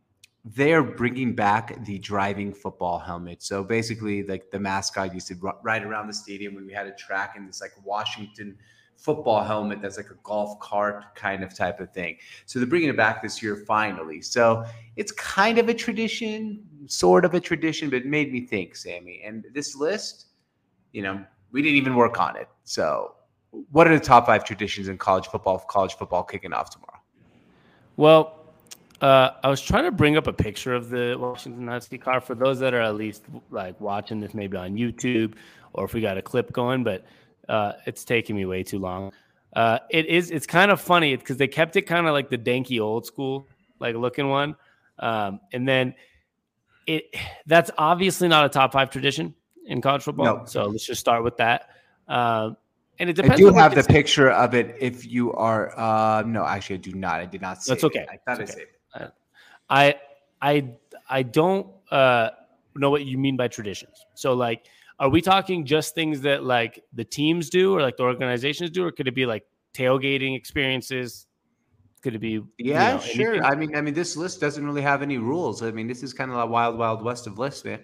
they 0.46 0.74
are 0.74 0.84
bringing 0.84 1.34
back 1.34 1.84
the 1.86 1.98
driving 1.98 2.54
football 2.54 3.00
helmet. 3.00 3.42
So 3.42 3.64
basically, 3.64 4.22
like 4.24 4.52
the 4.52 4.60
mascot 4.60 5.12
used 5.14 5.28
to 5.30 5.36
ri- 5.42 5.52
ride 5.64 5.84
around 5.84 6.06
the 6.06 6.14
stadium 6.14 6.54
when 6.54 6.68
we 6.68 6.74
had 6.74 6.86
a 6.86 6.94
track, 6.94 7.34
and 7.36 7.50
this 7.50 7.62
like 7.62 7.72
Washington 7.84 8.56
football 8.98 9.44
helmet 9.44 9.82
that's 9.82 9.98
like 9.98 10.10
a 10.10 10.18
golf 10.24 10.60
cart 10.60 11.16
kind 11.16 11.44
of 11.44 11.54
type 11.54 11.80
of 11.80 11.92
thing. 11.94 12.18
So 12.46 12.60
they're 12.60 12.68
bringing 12.68 12.90
it 12.90 12.98
back 12.98 13.22
this 13.22 13.42
year 13.42 13.56
finally. 13.68 14.22
So 14.22 14.66
it's 14.96 15.12
kind 15.12 15.60
of 15.60 15.70
a 15.70 15.74
tradition, 15.74 16.64
sort 16.88 17.24
of 17.24 17.34
a 17.34 17.40
tradition, 17.40 17.90
but 17.90 17.98
it 17.98 18.06
made 18.06 18.34
me 18.34 18.42
think, 18.42 18.76
Sammy. 18.76 19.22
And 19.24 19.46
this 19.54 19.76
list, 19.76 20.28
you 20.92 21.04
know, 21.04 21.24
we 21.52 21.62
didn't 21.62 21.78
even 21.78 21.96
work 21.96 22.20
on 22.20 22.36
it. 22.36 22.50
So, 22.64 23.14
what 23.72 23.88
are 23.88 23.98
the 23.98 24.04
top 24.04 24.26
five 24.26 24.44
traditions 24.44 24.90
in 24.90 24.98
college 24.98 25.28
football? 25.28 25.60
College 25.60 25.96
football 25.96 26.24
kicking 26.24 26.52
off 26.52 26.70
tomorrow. 26.70 27.00
Well, 27.96 28.34
Uh, 29.00 29.30
I 29.44 29.50
was 29.50 29.62
trying 29.62 29.84
to 29.84 29.92
bring 29.92 30.18
up 30.18 30.26
a 30.26 30.34
picture 30.34 30.74
of 30.74 30.90
the 30.90 31.16
Washington 31.20 31.68
Husky 31.68 32.00
car 32.00 32.20
for 32.20 32.34
those 32.34 32.58
that 32.58 32.74
are 32.74 32.82
at 32.82 32.96
least 32.96 33.26
like 33.52 33.80
watching 33.80 34.20
this 34.20 34.34
maybe 34.34 34.58
on 34.58 34.76
YouTube 34.76 35.36
or 35.74 35.86
if 35.86 35.94
we 35.94 36.02
got 36.02 36.18
a 36.18 36.22
clip 36.22 36.52
going, 36.52 36.84
but 36.84 37.06
uh, 37.50 37.74
it's 37.86 38.04
taking 38.04 38.36
me 38.36 38.46
way 38.46 38.64
too 38.64 38.80
long. 38.80 39.12
Uh, 39.54 39.80
it 39.90 40.06
is. 40.06 40.32
It's 40.32 40.46
kind 40.46 40.72
of 40.72 40.80
funny 40.82 41.16
because 41.16 41.38
they 41.38 41.48
kept 41.48 41.76
it 41.76 41.84
kind 41.84 42.08
of 42.08 42.14
like 42.14 42.30
the 42.30 42.38
danky 42.38 42.80
old 42.82 43.06
school 43.06 43.48
like 43.80 43.96
looking 43.96 44.30
one, 44.30 44.56
um, 45.00 45.40
and 45.54 45.68
then 45.68 45.94
it. 46.86 47.16
That's 47.46 47.72
obviously 47.78 48.28
not 48.28 48.46
a 48.46 48.50
top 48.50 48.74
five 48.74 48.90
tradition 48.90 49.34
in 49.66 49.82
college 49.82 50.04
football. 50.04 50.26
No. 50.26 50.46
So 50.46 50.66
let's 50.66 50.86
just 50.86 51.00
start 51.00 51.24
with 51.24 51.38
that. 51.38 51.70
Um, 52.08 52.58
and 53.00 53.10
it 53.10 53.14
depends. 53.14 53.36
I 53.36 53.38
do 53.38 53.48
on 53.50 53.54
have 53.56 53.76
the 53.76 53.84
picture 53.84 54.32
of 54.32 54.54
it. 54.54 54.76
If 54.80 55.06
you 55.06 55.34
are, 55.34 55.78
uh, 55.78 56.24
no, 56.24 56.44
actually, 56.46 56.76
I 56.76 56.80
do 56.80 56.94
not. 56.94 57.20
I 57.22 57.26
did 57.26 57.42
not. 57.42 57.64
That's 57.66 57.84
okay. 57.84 58.00
It. 58.00 58.10
I 58.12 58.18
thought 58.18 58.42
It's 58.42 58.52
I 58.52 58.54
okay. 58.54 58.64
saved. 58.64 58.72
it. 58.96 59.14
I 59.70 59.96
I 60.42 60.70
I 61.10 61.24
don't 61.24 61.68
uh 61.92 62.30
know 62.76 62.90
what 62.90 63.06
you 63.06 63.18
mean 63.18 63.38
by 63.38 63.48
traditions. 63.48 64.06
So 64.14 64.34
like 64.34 64.68
are 65.00 65.10
we 65.10 65.22
talking 65.22 65.66
just 65.66 65.96
things 65.96 66.22
that 66.22 66.44
like 66.44 66.84
the 66.94 67.04
teams 67.04 67.50
do 67.50 67.76
or 67.76 67.82
like 67.82 67.98
the 67.98 68.04
organizations 68.04 68.72
do 68.72 68.86
or 68.86 68.92
could 68.92 69.08
it 69.08 69.16
be 69.16 69.26
like 69.26 69.44
tailgating 69.74 70.36
experiences? 70.36 71.28
Could 72.02 72.16
it 72.16 72.20
be 72.20 72.30
you 72.30 72.50
Yeah, 72.58 72.94
know, 72.94 73.00
sure. 73.00 73.34
anything? 73.34 73.44
I 73.44 73.56
mean, 73.56 73.76
I 73.76 73.82
mean, 73.82 73.94
this 73.94 74.16
list 74.16 74.40
doesn't 74.40 74.66
really 74.66 74.82
have 74.82 75.02
any 75.02 75.18
rules. 75.18 75.62
I 75.62 75.72
mean, 75.72 75.88
this 75.88 76.04
is 76.04 76.14
kind 76.14 76.32
of 76.32 76.38
a 76.38 76.46
wild, 76.46 76.78
wild 76.78 77.04
west 77.04 77.28
of 77.28 77.38
lists, 77.38 77.64
man. 77.66 77.80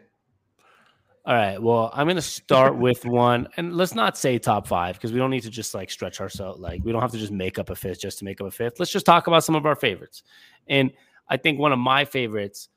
All 1.25 1.36
right. 1.36 1.62
Well, 1.62 1.89
I'm 1.93 2.05
going 2.05 2.17
to 2.17 2.22
start 2.22 2.77
with 2.77 3.05
one, 3.05 3.48
and 3.55 3.77
let's 3.77 3.96
not 3.96 4.17
say 4.17 4.38
top 4.38 4.67
five 4.67 4.96
because 4.96 5.13
we 5.13 5.20
don't 5.20 5.29
need 5.29 5.43
to 5.43 5.50
just 5.50 5.74
like 5.74 5.89
stretch 5.89 6.20
ourselves. 6.20 6.60
Like 6.60 6.84
we 6.84 6.91
don't 6.91 7.01
have 7.01 7.12
to 7.12 7.17
just 7.17 7.32
make 7.32 7.58
up 7.58 7.70
a 7.70 7.75
fifth 7.75 8.01
just 8.01 8.20
to 8.20 8.25
make 8.25 8.41
up 8.41 8.48
a 8.48 8.51
fifth. 8.51 8.77
Let's 8.77 8.91
just 8.91 9.05
talk 9.05 9.27
about 9.27 9.46
some 9.46 9.55
of 9.55 9.65
our 9.65 9.75
favorites. 9.75 10.24
And 10.67 10.91
I 11.29 11.38
think 11.38 11.60
one 11.60 11.72
of 11.72 11.79
my 11.79 12.03
favorites, 12.03 12.67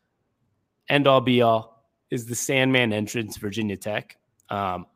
end 0.89 1.09
all 1.09 1.21
be 1.21 1.43
all, 1.43 1.85
is 2.11 2.27
the 2.27 2.37
Sandman 2.37 2.93
entrance, 2.93 3.37
Virginia 3.37 3.77
Tech. 3.77 4.17
Um, 4.51 4.87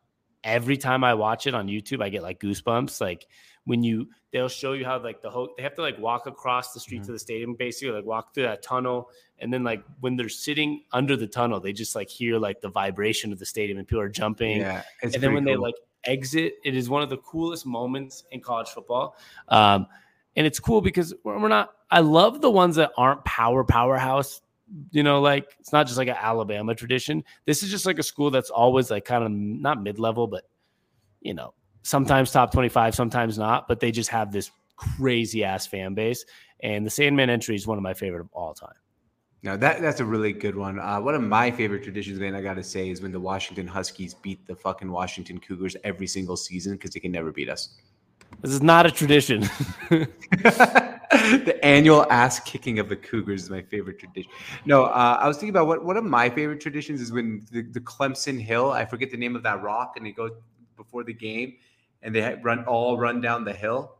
every 0.45 0.77
time 0.77 1.05
I 1.05 1.15
watch 1.15 1.47
it 1.47 1.55
on 1.55 1.67
YouTube, 1.69 2.03
I 2.03 2.09
get 2.09 2.23
like 2.23 2.41
goosebumps. 2.41 3.01
Like 3.01 3.27
when 3.65 3.83
you, 3.83 4.09
they'll 4.33 4.49
show 4.49 4.73
you 4.73 4.85
how 4.85 5.03
like 5.03 5.21
the 5.21 5.31
whole, 5.31 5.51
they 5.57 5.63
have 5.63 5.75
to 5.75 5.83
like 5.83 5.99
walk 5.99 6.27
across 6.27 6.73
the 6.73 6.81
street 6.81 7.03
Mhm. 7.03 7.07
to 7.07 7.13
the 7.13 7.19
stadium, 7.19 7.55
basically 7.55 7.95
like 7.95 8.05
walk 8.05 8.33
through 8.35 8.45
that 8.45 8.63
tunnel 8.63 9.11
and 9.39 9.53
then 9.53 9.65
like 9.65 9.83
when 10.01 10.17
they're 10.17 10.29
sitting 10.29 10.85
under 10.93 11.17
the 11.17 11.27
tunnel, 11.27 11.61
they 11.61 11.73
just 11.73 11.95
like 11.95 12.09
hear 12.09 12.39
like 12.39 12.61
the 12.61 12.69
vibration 12.69 13.33
of 13.33 13.39
the 13.39 13.47
stadium 13.47 13.79
and 13.79 13.87
people 13.87 14.01
are 14.01 14.09
jumping. 14.09 14.59
Yeah, 14.59 14.83
and 15.03 15.13
then 15.13 15.33
when 15.35 15.45
pretty 15.45 15.57
they 15.57 15.63
like 15.63 15.75
exit, 16.05 16.55
it 16.65 16.77
is 16.77 16.89
one 16.89 17.03
of 17.03 17.11
the 17.11 17.17
coolest 17.19 17.67
moments 17.67 18.25
in 18.31 18.41
college 18.41 18.69
football. 18.69 19.17
Um, 19.49 19.87
and 20.37 20.47
it's 20.47 20.61
cool 20.61 20.81
because 20.81 21.15
we're, 21.25 21.39
we're 21.41 21.49
not. 21.49 21.73
I 21.91 22.01
love 22.01 22.41
the 22.41 22.51
ones 22.51 22.77
that 22.77 22.93
aren't 22.97 23.25
power 23.25 23.65
powerhouse. 23.65 24.41
You 24.91 25.03
know, 25.03 25.21
like 25.21 25.55
it's 25.59 25.73
not 25.73 25.87
just 25.87 25.99
like 25.99 26.09
an 26.09 26.17
Alabama 26.19 26.75
tradition. 26.75 27.25
This 27.47 27.63
is 27.63 27.71
just 27.71 27.87
like 27.87 27.99
a 27.99 28.03
school 28.03 28.31
that's 28.31 28.51
always 28.51 28.91
like 28.91 29.05
kind 29.05 29.25
of 29.25 29.31
not 29.31 29.83
mid 29.83 29.99
level, 29.99 30.27
but 30.27 30.45
you 31.21 31.35
know, 31.35 31.55
sometimes 31.83 32.31
top 32.31 32.53
twenty 32.53 32.69
five, 32.69 32.95
sometimes 32.95 33.39
not. 33.39 33.69
But 33.69 33.81
they 33.81 33.91
just 33.91 34.11
have 34.11 34.33
this 34.33 34.51
crazy 34.77 35.45
ass 35.45 35.67
fan 35.67 35.95
base. 35.95 36.25
And 36.63 36.85
the 36.85 36.91
Sandman 36.91 37.31
entry 37.31 37.55
is 37.55 37.67
one 37.67 37.79
of 37.79 37.83
my 37.83 37.95
favorite 37.95 38.21
of 38.21 38.29
all 38.33 38.55
time. 38.55 38.75
No, 39.43 39.57
that 39.57 39.81
that's 39.81 40.01
a 40.01 40.05
really 40.05 40.33
good 40.33 40.55
one. 40.55 40.79
Uh, 40.79 41.01
one 41.01 41.15
of 41.15 41.23
my 41.23 41.51
favorite 41.51 41.83
traditions, 41.83 42.21
man, 42.21 42.35
I 42.35 42.43
gotta 42.43 42.63
say, 42.63 42.91
is 42.91 43.01
when 43.01 43.11
the 43.13 43.21
Washington 43.21 43.67
Huskies 43.67 44.13
beat 44.13 44.47
the 44.47 44.55
fucking 44.55 44.91
Washington 44.91 45.39
Cougars 45.39 45.77
every 45.83 46.07
single 46.07 46.37
season 46.37 46.73
because 46.73 46.91
they 46.91 47.01
can 47.01 47.13
never 47.13 47.33
beat 47.33 47.49
us. 47.49 47.77
This 48.43 48.53
is 48.53 48.63
not 48.63 48.85
a 48.85 48.91
tradition. 48.91 49.49
the 51.45 51.59
annual 51.65 52.07
ass 52.11 52.41
kicking 52.41 52.79
of 52.79 52.89
the 52.89 52.97
Cougars 52.97 53.45
is 53.45 53.51
my 53.51 53.63
favorite 53.63 53.99
tradition. 53.99 54.31
No, 54.65 54.85
uh, 54.85 55.19
I 55.21 55.29
was 55.29 55.37
thinking 55.37 55.51
about 55.51 55.67
what 55.67 55.85
one 55.85 55.97
of 55.97 56.05
my 56.05 56.29
favorite 56.31 56.61
traditions 56.61 57.01
is 57.01 57.13
when 57.13 57.47
the, 57.51 57.63
the 57.63 57.81
Clemson 57.81 58.41
Hill. 58.41 58.71
I 58.71 58.85
forget 58.85 59.11
the 59.11 59.17
name 59.17 59.37
of 59.37 59.43
that 59.43 59.63
rock, 59.63 59.95
and 59.97 60.07
they 60.07 60.13
go 60.13 60.31
before 60.77 61.05
the 61.05 61.15
game, 61.15 61.55
and 62.03 62.15
they 62.15 62.39
run 62.43 62.65
all 62.65 62.99
run 62.99 63.21
down 63.21 63.45
the 63.45 63.53
hill. 63.53 63.97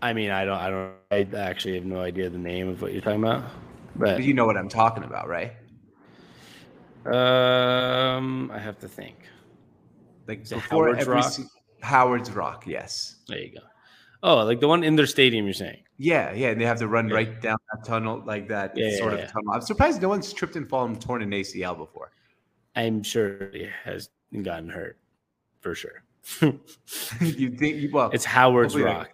I 0.00 0.12
mean, 0.12 0.30
I 0.30 0.44
don't, 0.44 0.58
I 0.58 0.70
don't, 0.70 0.94
I 1.10 1.38
actually 1.38 1.74
have 1.74 1.84
no 1.84 2.00
idea 2.00 2.30
the 2.30 2.38
name 2.38 2.68
of 2.68 2.80
what 2.80 2.92
you're 2.92 3.02
talking 3.02 3.22
about. 3.22 3.44
But 3.96 4.22
You 4.22 4.32
know 4.32 4.46
what 4.46 4.56
I'm 4.56 4.68
talking 4.68 5.02
about, 5.04 5.28
right? 5.28 5.52
um, 7.06 8.50
I 8.52 8.58
have 8.58 8.78
to 8.80 8.88
think. 8.88 9.16
Like 10.26 10.48
before 10.48 10.60
Howard's 10.86 11.00
every 11.00 11.14
Rock? 11.14 11.32
se- 11.32 11.44
Howard's 11.80 12.30
Rock, 12.30 12.66
yes. 12.66 13.16
There 13.28 13.38
you 13.38 13.52
go. 13.54 13.60
Oh, 14.22 14.44
like 14.44 14.60
the 14.60 14.68
one 14.68 14.82
in 14.82 14.96
their 14.96 15.06
stadium. 15.06 15.44
You're 15.44 15.54
saying? 15.54 15.78
Yeah, 15.96 16.32
yeah, 16.32 16.50
and 16.50 16.60
they 16.60 16.64
have 16.64 16.78
to 16.78 16.88
run 16.88 17.08
Yeah. 17.08 17.14
right 17.14 17.40
down 17.40 17.56
that 17.72 17.84
tunnel, 17.84 18.22
like 18.26 18.48
that 18.48 18.76
Yeah, 18.76 18.96
sort 18.98 19.14
yeah, 19.14 19.20
of 19.24 19.32
tunnel. 19.32 19.52
I'm 19.52 19.60
surprised 19.62 20.00
no 20.02 20.08
one's 20.08 20.32
tripped 20.32 20.56
and 20.56 20.68
fallen, 20.68 20.96
torn 20.98 21.22
an 21.22 21.30
ACL 21.30 21.76
before. 21.76 22.10
I'm 22.76 23.02
sure 23.02 23.34
it 23.50 23.70
has 23.84 24.10
gotten 24.42 24.68
hurt 24.68 24.98
for 25.60 25.74
sure. 25.74 26.02
you 27.20 27.50
think? 27.50 27.92
Well, 27.92 28.10
it's 28.12 28.24
Howard's 28.24 28.74
Hopefully, 28.74 28.92
like, 28.92 28.98
Rock. 29.08 29.10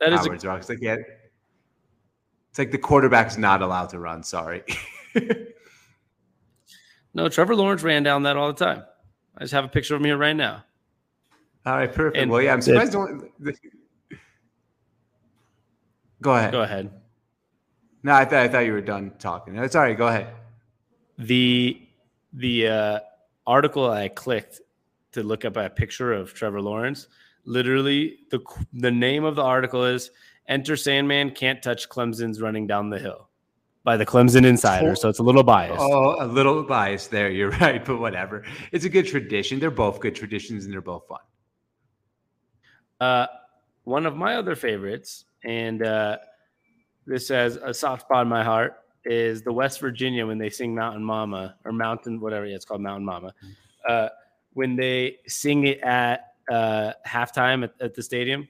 That 0.00 0.12
is 0.12 0.20
a 0.20 0.22
Howard's 0.24 0.44
Rock. 0.44 0.60
It's 0.60 0.68
like 0.68 0.80
yeah, 0.80 0.96
it's 2.50 2.58
like 2.58 2.70
the 2.70 2.78
quarterback's 2.78 3.36
not 3.36 3.62
allowed 3.62 3.90
to 3.90 3.98
run. 3.98 4.22
Sorry. 4.22 4.62
no. 7.14 7.28
Trevor 7.28 7.54
Lawrence 7.54 7.82
ran 7.82 8.02
down 8.02 8.22
that 8.24 8.36
all 8.36 8.52
the 8.52 8.64
time. 8.64 8.82
I 9.36 9.42
just 9.42 9.52
have 9.52 9.64
a 9.64 9.68
picture 9.68 9.94
of 9.94 10.00
him 10.00 10.06
here 10.06 10.16
right 10.16 10.34
now. 10.36 10.64
All 11.66 11.76
right, 11.76 11.92
perfect. 11.92 12.16
And 12.18 12.30
well, 12.30 12.42
yeah, 12.42 12.52
I'm 12.52 12.60
surprised. 12.62 12.92
no 12.92 13.00
one- 13.00 13.28
Go 16.24 16.34
ahead. 16.34 16.52
Go 16.52 16.62
ahead. 16.62 16.90
No, 18.02 18.14
I 18.14 18.24
thought 18.24 18.38
I 18.38 18.48
thought 18.48 18.60
you 18.60 18.72
were 18.72 18.80
done 18.80 19.12
talking. 19.18 19.54
No, 19.54 19.62
all 19.62 19.68
right. 19.80 19.96
go 19.96 20.08
ahead. 20.08 20.28
The 21.18 21.86
the 22.32 22.66
uh, 22.66 23.00
article 23.46 23.90
I 23.90 24.08
clicked 24.08 24.62
to 25.12 25.22
look 25.22 25.44
up 25.44 25.58
a 25.58 25.68
picture 25.68 26.14
of 26.14 26.32
Trevor 26.32 26.62
Lawrence. 26.62 27.08
Literally, 27.44 28.20
the 28.30 28.40
the 28.72 28.90
name 28.90 29.24
of 29.24 29.36
the 29.36 29.42
article 29.42 29.84
is 29.84 30.10
"Enter 30.48 30.76
Sandman 30.76 31.30
Can't 31.30 31.62
Touch 31.62 31.90
Clemson's 31.90 32.40
Running 32.40 32.66
Down 32.66 32.88
the 32.88 32.98
Hill" 32.98 33.28
by 33.84 33.98
the 33.98 34.06
Clemson 34.06 34.46
Insider. 34.46 34.96
So 34.96 35.10
it's 35.10 35.18
a 35.18 35.22
little 35.22 35.42
biased. 35.42 35.78
Oh, 35.78 36.16
a 36.24 36.26
little 36.26 36.62
biased 36.62 37.10
there. 37.10 37.30
You're 37.30 37.50
right, 37.60 37.84
but 37.84 37.98
whatever. 37.98 38.44
It's 38.72 38.86
a 38.86 38.88
good 38.88 39.06
tradition. 39.06 39.60
They're 39.60 39.70
both 39.70 40.00
good 40.00 40.14
traditions, 40.14 40.64
and 40.64 40.72
they're 40.72 40.80
both 40.80 41.06
fun. 41.06 41.20
Uh, 42.98 43.26
one 43.84 44.06
of 44.06 44.16
my 44.16 44.36
other 44.36 44.56
favorites, 44.56 45.26
and 45.44 45.82
uh, 45.82 46.18
this 47.06 47.28
has 47.28 47.56
a 47.56 47.72
soft 47.72 48.02
spot 48.02 48.22
in 48.22 48.28
my 48.28 48.42
heart, 48.42 48.80
is 49.04 49.42
the 49.42 49.52
West 49.52 49.80
Virginia 49.80 50.26
when 50.26 50.38
they 50.38 50.50
sing 50.50 50.74
Mountain 50.74 51.04
Mama 51.04 51.56
or 51.64 51.72
Mountain, 51.72 52.20
whatever 52.20 52.46
yeah, 52.46 52.56
it's 52.56 52.64
called, 52.64 52.80
Mountain 52.80 53.04
Mama. 53.04 53.34
Uh, 53.86 54.08
when 54.54 54.76
they 54.76 55.18
sing 55.26 55.66
it 55.66 55.80
at 55.80 56.34
uh, 56.50 56.92
halftime 57.06 57.64
at, 57.64 57.74
at 57.80 57.94
the 57.94 58.02
stadium. 58.02 58.48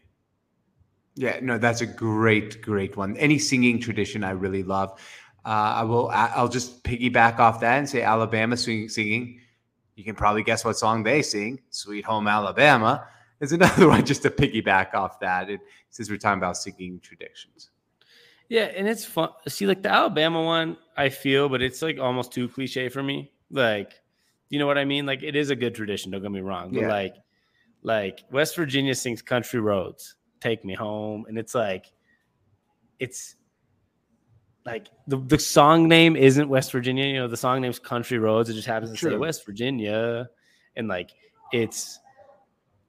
Yeah, 1.17 1.39
no, 1.43 1.59
that's 1.59 1.81
a 1.81 1.87
great, 1.87 2.61
great 2.63 2.97
one. 2.97 3.17
Any 3.17 3.39
singing 3.39 3.81
tradition 3.81 4.25
I 4.25 4.31
really 4.31 4.63
love. 4.63 4.99
Uh, 5.45 5.75
I 5.77 5.83
will. 5.83 6.11
I'll 6.13 6.49
just 6.49 6.83
piggyback 6.85 7.39
off 7.39 7.61
that 7.61 7.79
and 7.79 7.89
say 7.89 8.03
Alabama 8.03 8.57
swing, 8.57 8.89
singing. 8.89 9.41
You 9.95 10.03
can 10.03 10.15
probably 10.15 10.43
guess 10.43 10.65
what 10.65 10.77
song 10.77 11.03
they 11.03 11.23
sing. 11.23 11.61
"Sweet 11.71 12.05
Home 12.05 12.27
Alabama" 12.27 13.07
is 13.45 13.53
another 13.53 13.89
one 13.95 14.05
just 14.05 14.23
to 14.23 14.31
piggyback 14.31 14.95
off 14.95 15.21
that. 15.21 15.49
And 15.49 15.61
since 15.91 16.11
we're 16.11 16.17
talking 16.19 16.39
about 16.39 16.57
singing 16.57 16.99
traditions, 17.01 17.71
Yeah, 18.49 18.65
and 18.65 18.89
it's 18.89 19.05
fun. 19.05 19.31
See, 19.49 19.67
like 19.67 19.83
the 19.83 19.91
Alabama 19.91 20.43
one, 20.43 20.77
I 20.97 21.09
feel, 21.11 21.49
but 21.49 21.63
it's 21.63 21.81
like 21.83 21.99
almost 21.99 22.33
too 22.33 22.49
cliche 22.49 22.89
for 22.89 23.03
me. 23.03 23.33
Like, 23.51 23.93
you 24.51 24.59
know 24.59 24.67
what 24.67 24.79
I 24.79 24.85
mean? 24.85 25.07
Like, 25.07 25.23
it 25.23 25.37
is 25.37 25.51
a 25.51 25.57
good 25.57 25.75
tradition. 25.75 26.11
Don't 26.11 26.23
get 26.23 26.31
me 26.33 26.41
wrong, 26.41 26.73
but 26.73 26.81
Yeah. 26.83 26.89
like, 26.89 27.15
like 27.83 28.21
West 28.33 28.57
Virginia 28.57 28.95
sings 28.95 29.23
"Country 29.23 29.61
Roads," 29.61 30.17
"Take 30.41 30.65
Me 30.65 30.75
Home," 30.75 31.27
and 31.29 31.39
it's 31.39 31.55
like, 31.55 31.87
it's 32.99 33.37
like 34.65 34.87
the 35.07 35.19
the 35.19 35.39
song 35.39 35.89
name 35.89 36.17
isn't 36.17 36.49
West 36.49 36.73
Virginia. 36.73 37.05
You 37.07 37.15
know, 37.21 37.29
the 37.29 37.37
song 37.37 37.61
name's 37.61 37.79
"Country 37.79 38.19
Roads." 38.19 38.49
It 38.49 38.55
just 38.55 38.67
happens 38.67 38.91
to 38.93 38.97
say 38.97 39.17
West 39.17 39.45
Virginia, 39.45 40.29
and 40.77 40.89
like, 40.89 41.11
it's. 41.53 42.01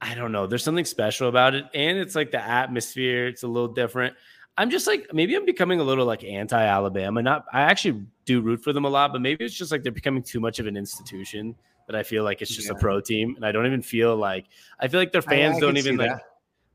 I 0.00 0.14
don't 0.14 0.30
know. 0.32 0.46
There's 0.46 0.62
something 0.64 0.84
special 0.84 1.28
about 1.28 1.54
it, 1.54 1.64
and 1.74 1.96
it's 1.98 2.14
like 2.14 2.30
the 2.30 2.40
atmosphere. 2.42 3.26
It's 3.26 3.42
a 3.44 3.48
little 3.48 3.68
different. 3.68 4.14
I'm 4.58 4.70
just 4.70 4.86
like 4.86 5.06
maybe 5.12 5.34
I'm 5.34 5.44
becoming 5.44 5.80
a 5.80 5.84
little 5.84 6.06
like 6.06 6.24
anti-Alabama. 6.24 7.22
Not 7.22 7.44
I 7.52 7.62
actually 7.62 8.04
do 8.24 8.40
root 8.40 8.62
for 8.62 8.72
them 8.72 8.84
a 8.84 8.88
lot, 8.88 9.12
but 9.12 9.20
maybe 9.20 9.44
it's 9.44 9.54
just 9.54 9.70
like 9.72 9.82
they're 9.82 9.92
becoming 9.92 10.22
too 10.22 10.40
much 10.40 10.58
of 10.58 10.66
an 10.66 10.76
institution 10.76 11.54
that 11.86 11.94
I 11.96 12.02
feel 12.02 12.24
like 12.24 12.42
it's 12.42 12.54
just 12.54 12.68
a 12.70 12.74
pro 12.74 13.00
team, 13.00 13.36
and 13.36 13.44
I 13.44 13.52
don't 13.52 13.66
even 13.66 13.82
feel 13.82 14.16
like 14.16 14.46
I 14.80 14.88
feel 14.88 15.00
like 15.00 15.12
their 15.12 15.22
I- 15.26 15.32
I 15.32 15.36
fans 15.36 15.60
don't 15.60 15.76
even 15.76 15.96
like 15.96 16.10
that. 16.10 16.22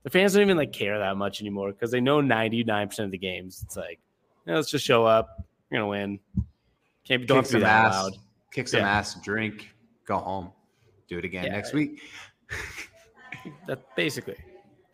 the 0.04 0.10
fans 0.10 0.34
don't 0.34 0.44
even 0.44 0.58
like 0.58 0.74
care 0.74 0.98
that 1.00 1.18
much 1.18 1.42
anymore 1.42 1.72
because 1.72 1.92
they 1.92 2.02
know 2.02 2.22
99 2.22 2.88
percent 2.88 3.06
of 3.06 3.12
the 3.12 3.18
games. 3.18 3.62
It's 3.66 3.78
like 3.78 4.00
yeah, 4.48 4.56
let's 4.56 4.70
just 4.72 4.86
show 4.86 5.06
up. 5.06 5.44
We're 5.70 5.78
gonna 5.78 5.88
win. 5.90 6.20
Can't 7.04 7.22
be 7.22 7.28
don't 7.28 7.38
have 7.38 7.46
kick 7.46 7.52
to 7.52 7.58
be 7.58 7.62
some 7.62 7.62
that 7.62 7.86
ass, 7.86 8.04
loud. 8.04 8.14
kick 8.52 8.68
some 8.68 8.80
Yeah. 8.82 8.90
ass, 8.90 9.16
drink, 9.24 9.70
go 10.06 10.18
home, 10.18 10.52
do 11.08 11.18
it 11.20 11.26
again 11.26 11.46
Yeah. 11.46 11.52
next 11.54 11.74
week. 11.74 12.02
That 13.68 13.96
basically. 13.96 14.38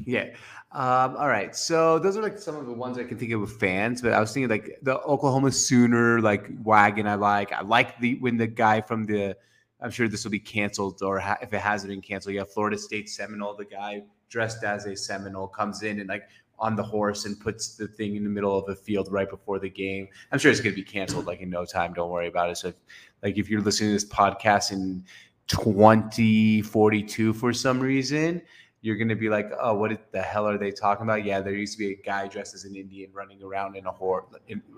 Yeah. 0.05 0.29
Um, 0.71 1.15
all 1.15 1.27
right. 1.27 1.55
So 1.55 1.97
those 1.99 2.17
are 2.17 2.21
like 2.21 2.37
some 2.37 2.55
of 2.55 2.65
the 2.65 2.73
ones 2.73 2.97
I 2.97 3.03
can 3.03 3.17
think 3.17 3.31
of 3.31 3.41
with 3.41 3.59
fans, 3.59 4.01
but 4.01 4.13
I 4.13 4.19
was 4.19 4.33
thinking 4.33 4.49
like 4.49 4.77
the 4.81 4.99
Oklahoma 5.01 5.51
Sooner 5.51 6.21
like 6.21 6.49
wagon. 6.63 7.07
I 7.07 7.15
like. 7.15 7.51
I 7.51 7.61
like 7.61 7.97
the 7.99 8.15
when 8.19 8.37
the 8.37 8.47
guy 8.47 8.81
from 8.81 9.05
the. 9.05 9.35
I'm 9.79 9.91
sure 9.91 10.07
this 10.07 10.23
will 10.23 10.31
be 10.31 10.39
canceled, 10.39 11.03
or 11.03 11.19
ha- 11.19 11.37
if 11.41 11.53
it 11.53 11.59
hasn't 11.59 11.91
been 11.91 12.01
canceled, 12.01 12.35
yeah. 12.35 12.43
Florida 12.43 12.77
State 12.77 13.09
Seminole, 13.09 13.55
the 13.55 13.65
guy 13.65 14.03
dressed 14.29 14.63
as 14.63 14.85
a 14.85 14.95
Seminole 14.95 15.47
comes 15.47 15.83
in 15.83 15.99
and 15.99 16.09
like 16.09 16.23
on 16.59 16.75
the 16.75 16.83
horse 16.83 17.25
and 17.25 17.39
puts 17.39 17.75
the 17.75 17.87
thing 17.87 18.15
in 18.15 18.23
the 18.23 18.29
middle 18.29 18.57
of 18.57 18.65
the 18.65 18.75
field 18.75 19.07
right 19.11 19.29
before 19.29 19.59
the 19.59 19.69
game. 19.69 20.07
I'm 20.31 20.39
sure 20.39 20.51
it's 20.51 20.59
going 20.59 20.73
to 20.73 20.81
be 20.81 20.83
canceled 20.83 21.27
like 21.27 21.41
in 21.41 21.49
no 21.49 21.65
time. 21.65 21.93
Don't 21.93 22.09
worry 22.09 22.27
about 22.27 22.49
it. 22.49 22.57
So, 22.57 22.69
if, 22.69 22.75
like 23.21 23.37
if 23.37 23.49
you're 23.49 23.61
listening 23.61 23.89
to 23.89 23.93
this 23.93 24.09
podcast 24.09 24.71
in 24.71 25.03
2042 25.47 27.33
for 27.33 27.53
some 27.53 27.79
reason, 27.79 28.41
you're 28.81 28.95
going 28.95 29.09
to 29.09 29.15
be 29.15 29.29
like, 29.29 29.51
oh, 29.59 29.73
what 29.73 30.11
the 30.11 30.21
hell 30.21 30.47
are 30.47 30.57
they 30.57 30.71
talking 30.71 31.03
about? 31.03 31.25
Yeah, 31.25 31.41
there 31.41 31.53
used 31.53 31.73
to 31.73 31.79
be 31.79 31.91
a 31.91 31.95
guy 31.95 32.27
dressed 32.27 32.53
as 32.53 32.63
an 32.63 32.75
Indian 32.75 33.09
running 33.11 33.41
around 33.41 33.75
in 33.75 33.85
a 33.85 33.91
horse, 33.91 34.25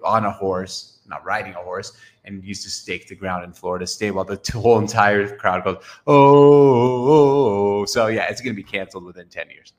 on 0.04 0.26
a 0.26 0.32
horse, 0.32 1.00
not 1.06 1.24
riding 1.26 1.54
a 1.54 1.58
horse, 1.58 1.98
and 2.24 2.44
used 2.44 2.64
to 2.64 2.70
stake 2.70 3.08
the 3.08 3.16
ground 3.16 3.44
in 3.44 3.52
Florida 3.52 3.86
State 3.86 4.12
while 4.12 4.26
the 4.26 4.40
whole 4.54 4.80
entire 4.80 5.36
crowd 5.36 5.64
goes, 5.64 5.84
oh. 6.08 7.86
So, 7.86 8.08
yeah, 8.08 8.28
it's 8.30 8.42
going 8.42 8.56
to 8.56 8.62
be 8.62 8.64
canceled 8.64 9.04
within 9.04 9.28
10 9.28 9.50
years. 9.50 9.74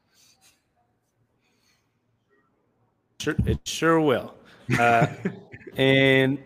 Sure, 3.20 3.36
it 3.46 3.66
sure 3.66 4.00
will. 4.00 4.34
Uh, 4.78 5.06
and 5.76 6.38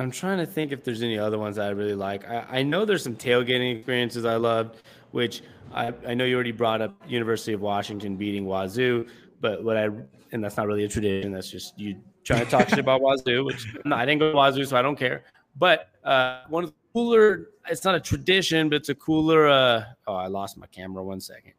I'm 0.00 0.10
trying 0.10 0.38
to 0.38 0.46
think 0.46 0.72
if 0.72 0.82
there's 0.82 1.02
any 1.02 1.18
other 1.18 1.38
ones 1.38 1.58
I 1.58 1.68
really 1.70 1.94
like. 1.94 2.28
I, 2.28 2.46
I 2.50 2.62
know 2.62 2.84
there's 2.84 3.02
some 3.02 3.16
tailgating 3.16 3.76
experiences 3.76 4.24
I 4.24 4.36
loved, 4.36 4.82
which 5.10 5.42
I, 5.72 5.92
I 6.06 6.14
know 6.14 6.24
you 6.24 6.34
already 6.34 6.52
brought 6.52 6.80
up 6.80 6.94
University 7.06 7.52
of 7.52 7.60
Washington 7.60 8.16
beating 8.16 8.46
Wazoo, 8.46 9.06
but 9.40 9.62
what 9.62 9.76
I 9.76 9.88
and 10.32 10.42
that's 10.42 10.56
not 10.56 10.66
really 10.66 10.84
a 10.84 10.88
tradition. 10.88 11.32
That's 11.32 11.50
just 11.50 11.78
you 11.78 11.96
trying 12.24 12.44
to 12.44 12.50
talk 12.50 12.68
shit 12.68 12.78
about 12.78 13.00
Wazoo, 13.02 13.44
which 13.44 13.66
no, 13.84 13.94
I 13.94 14.06
didn't 14.06 14.20
go 14.20 14.32
to 14.32 14.36
Wazoo, 14.36 14.64
so 14.64 14.76
I 14.76 14.82
don't 14.82 14.96
care. 14.96 15.24
But 15.56 15.90
uh, 16.02 16.42
one 16.48 16.64
of 16.64 16.70
the 16.70 16.76
cooler, 16.94 17.50
it's 17.68 17.84
not 17.84 17.94
a 17.94 18.00
tradition, 18.00 18.70
but 18.70 18.76
it's 18.76 18.88
a 18.88 18.94
cooler. 18.94 19.48
Uh, 19.48 19.84
oh, 20.06 20.14
I 20.14 20.28
lost 20.28 20.56
my 20.56 20.66
camera. 20.68 21.02
One 21.02 21.20
second. 21.20 21.52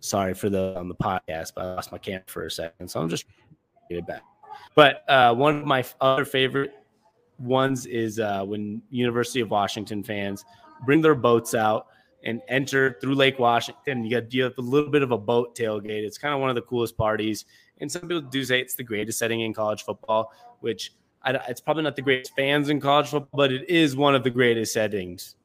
Sorry 0.00 0.32
for 0.32 0.48
the 0.48 0.74
on 0.78 0.88
the 0.88 0.94
podcast, 0.94 1.52
but 1.54 1.64
I 1.64 1.74
lost 1.74 1.92
my 1.92 1.98
camera 1.98 2.24
for 2.26 2.46
a 2.46 2.50
second, 2.50 2.88
so 2.88 3.00
I'm 3.00 3.08
just 3.08 3.26
get 3.90 3.98
it 3.98 4.06
back. 4.06 4.22
But 4.74 5.08
uh, 5.08 5.34
one 5.34 5.56
of 5.56 5.64
my 5.66 5.84
other 6.00 6.24
favorite 6.24 6.72
ones 7.38 7.86
is 7.86 8.18
uh, 8.18 8.44
when 8.44 8.82
University 8.90 9.40
of 9.40 9.50
Washington 9.50 10.02
fans 10.02 10.44
bring 10.84 11.00
their 11.00 11.14
boats 11.14 11.54
out 11.54 11.86
and 12.24 12.42
enter 12.48 12.98
through 13.00 13.14
Lake 13.14 13.38
Washington. 13.38 14.04
You 14.04 14.20
got 14.20 14.34
a 14.34 14.60
little 14.60 14.90
bit 14.90 15.02
of 15.02 15.12
a 15.12 15.18
boat 15.18 15.56
tailgate. 15.56 16.04
It's 16.04 16.18
kind 16.18 16.34
of 16.34 16.40
one 16.40 16.50
of 16.50 16.56
the 16.56 16.62
coolest 16.62 16.96
parties. 16.96 17.44
And 17.80 17.90
some 17.90 18.02
people 18.02 18.20
do 18.20 18.44
say 18.44 18.60
it's 18.60 18.74
the 18.74 18.82
greatest 18.82 19.18
setting 19.18 19.40
in 19.40 19.54
college 19.54 19.84
football, 19.84 20.32
which 20.60 20.92
I, 21.22 21.32
it's 21.48 21.60
probably 21.60 21.84
not 21.84 21.96
the 21.96 22.02
greatest 22.02 22.34
fans 22.34 22.68
in 22.68 22.80
college 22.80 23.08
football, 23.08 23.36
but 23.36 23.52
it 23.52 23.68
is 23.68 23.96
one 23.96 24.14
of 24.14 24.24
the 24.24 24.30
greatest 24.30 24.72
settings 24.72 25.36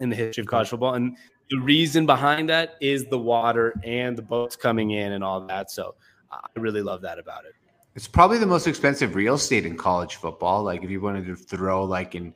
in 0.00 0.08
the 0.08 0.16
history 0.16 0.42
of 0.42 0.46
college 0.46 0.68
football. 0.68 0.94
And 0.94 1.16
the 1.50 1.58
reason 1.58 2.06
behind 2.06 2.48
that 2.48 2.76
is 2.80 3.04
the 3.06 3.18
water 3.18 3.74
and 3.84 4.16
the 4.16 4.22
boats 4.22 4.56
coming 4.56 4.92
in 4.92 5.12
and 5.12 5.22
all 5.22 5.40
that. 5.46 5.70
So 5.70 5.94
I 6.30 6.38
really 6.56 6.82
love 6.82 7.02
that 7.02 7.18
about 7.18 7.44
it. 7.44 7.54
It's 7.94 8.08
probably 8.08 8.38
the 8.38 8.46
most 8.46 8.66
expensive 8.66 9.14
real 9.14 9.34
estate 9.34 9.66
in 9.66 9.76
college 9.76 10.16
football. 10.16 10.62
Like 10.62 10.82
if 10.82 10.90
you 10.90 11.00
wanted 11.00 11.26
to 11.26 11.36
throw 11.36 11.84
like 11.84 12.14
in 12.14 12.32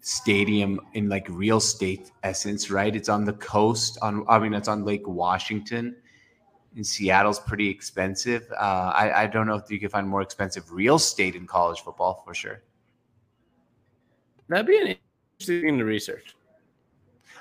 stadium 0.00 0.80
in 0.94 1.08
like 1.08 1.26
real 1.28 1.58
estate 1.58 2.10
essence, 2.22 2.70
right? 2.70 2.94
It's 2.94 3.08
on 3.08 3.24
the 3.24 3.32
coast 3.34 3.98
on 4.02 4.24
I 4.28 4.38
mean 4.38 4.54
it's 4.54 4.68
on 4.68 4.84
Lake 4.84 5.06
Washington. 5.06 5.96
In 6.76 6.84
Seattle's 6.84 7.40
pretty 7.40 7.68
expensive. 7.68 8.46
Uh, 8.52 8.92
I, 8.94 9.22
I 9.22 9.26
don't 9.26 9.48
know 9.48 9.56
if 9.56 9.68
you 9.72 9.80
can 9.80 9.88
find 9.88 10.06
more 10.06 10.22
expensive 10.22 10.70
real 10.70 10.94
estate 10.94 11.34
in 11.34 11.44
college 11.44 11.80
football 11.80 12.22
for 12.24 12.32
sure. 12.32 12.62
That'd 14.48 14.66
be 14.66 14.78
an 14.78 14.96
interesting 15.38 15.62
thing 15.62 15.78
to 15.78 15.84
research. 15.84 16.36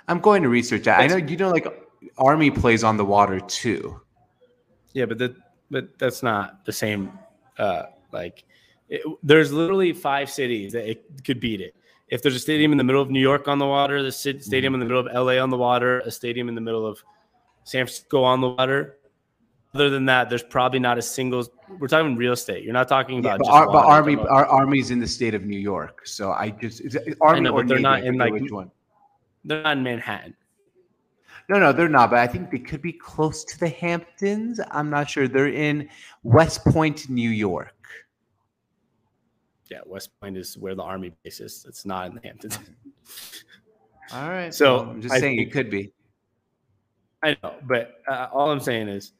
I'm 0.07 0.19
going 0.19 0.41
to 0.41 0.49
research 0.49 0.83
that. 0.85 0.99
I 0.99 1.05
know 1.05 1.17
you 1.17 1.37
know 1.37 1.51
like 1.51 1.67
Army 2.17 2.49
plays 2.49 2.83
on 2.83 2.97
the 2.97 3.05
water 3.05 3.39
too. 3.39 4.01
Yeah, 4.93 5.05
but 5.05 5.19
that 5.19 5.35
but 5.69 5.99
that's 5.99 6.23
not 6.23 6.65
the 6.65 6.71
same. 6.71 7.11
Uh, 7.59 7.83
like, 8.11 8.45
it, 8.87 9.01
there's 9.21 9.51
literally 9.51 9.93
five 9.93 10.29
cities 10.29 10.73
that 10.73 10.89
it 10.89 11.23
could 11.23 11.39
beat 11.39 11.61
it. 11.61 11.75
If 12.07 12.23
there's 12.23 12.35
a 12.35 12.39
stadium 12.39 12.71
in 12.71 12.77
the 12.77 12.83
middle 12.83 13.01
of 13.01 13.11
New 13.11 13.19
York 13.19 13.47
on 13.47 13.59
the 13.59 13.67
water, 13.67 14.01
the 14.01 14.11
stadium 14.11 14.73
in 14.73 14.79
the 14.79 14.85
middle 14.85 15.05
of 15.05 15.13
LA 15.13 15.41
on 15.41 15.51
the 15.51 15.57
water, 15.57 15.99
a 15.99 16.09
stadium 16.09 16.49
in 16.49 16.55
the 16.55 16.61
middle 16.61 16.85
of 16.85 17.03
San 17.65 17.85
Francisco 17.85 18.23
on 18.23 18.41
the 18.41 18.49
water. 18.49 18.97
Other 19.75 19.91
than 19.91 20.05
that, 20.05 20.29
there's 20.29 20.41
probably 20.41 20.79
not 20.79 20.97
a 20.97 21.01
single. 21.03 21.45
We're 21.77 21.87
talking 21.87 22.15
real 22.15 22.33
estate. 22.33 22.63
You're 22.63 22.73
not 22.73 22.87
talking 22.87 23.19
about. 23.19 23.39
Yeah, 23.45 23.65
but, 23.65 23.71
but 23.71 23.85
army, 23.85 24.15
our 24.17 24.47
army's 24.47 24.89
in 24.89 24.97
the 24.97 25.07
state 25.07 25.35
of 25.35 25.45
New 25.45 25.59
York, 25.59 26.07
so 26.07 26.31
I 26.31 26.49
just 26.49 26.81
army 27.21 27.37
I 27.37 27.39
know, 27.41 27.53
but 27.53 27.67
they're 27.67 27.77
Navy, 27.77 27.83
not 27.83 28.03
in 28.03 28.17
like 28.17 28.33
which 28.33 28.51
one. 28.51 28.71
They're 29.45 29.61
not 29.61 29.77
in 29.77 29.83
Manhattan. 29.83 30.35
No, 31.49 31.57
no, 31.57 31.73
they're 31.73 31.89
not. 31.89 32.11
But 32.11 32.19
I 32.19 32.27
think 32.27 32.51
they 32.51 32.59
could 32.59 32.81
be 32.81 32.93
close 32.93 33.43
to 33.45 33.59
the 33.59 33.69
Hamptons. 33.69 34.59
I'm 34.71 34.89
not 34.89 35.09
sure. 35.09 35.27
They're 35.27 35.47
in 35.47 35.89
West 36.23 36.63
Point, 36.65 37.09
New 37.09 37.29
York. 37.29 37.73
Yeah, 39.69 39.79
West 39.85 40.11
Point 40.21 40.37
is 40.37 40.57
where 40.57 40.75
the 40.75 40.83
army 40.83 41.11
base 41.23 41.39
is. 41.39 41.65
It's 41.67 41.85
not 41.85 42.07
in 42.07 42.15
the 42.15 42.21
Hamptons. 42.23 42.59
all 44.13 44.29
right. 44.29 44.53
So 44.53 44.77
well, 44.77 44.89
I'm 44.91 45.01
just 45.01 45.13
I 45.13 45.19
saying 45.19 45.37
think, 45.37 45.49
it 45.49 45.51
could 45.51 45.69
be. 45.69 45.91
I 47.23 47.35
know, 47.41 47.55
but 47.63 48.01
uh, 48.07 48.27
all 48.31 48.51
I'm 48.51 48.59
saying 48.59 48.87
is, 48.87 49.13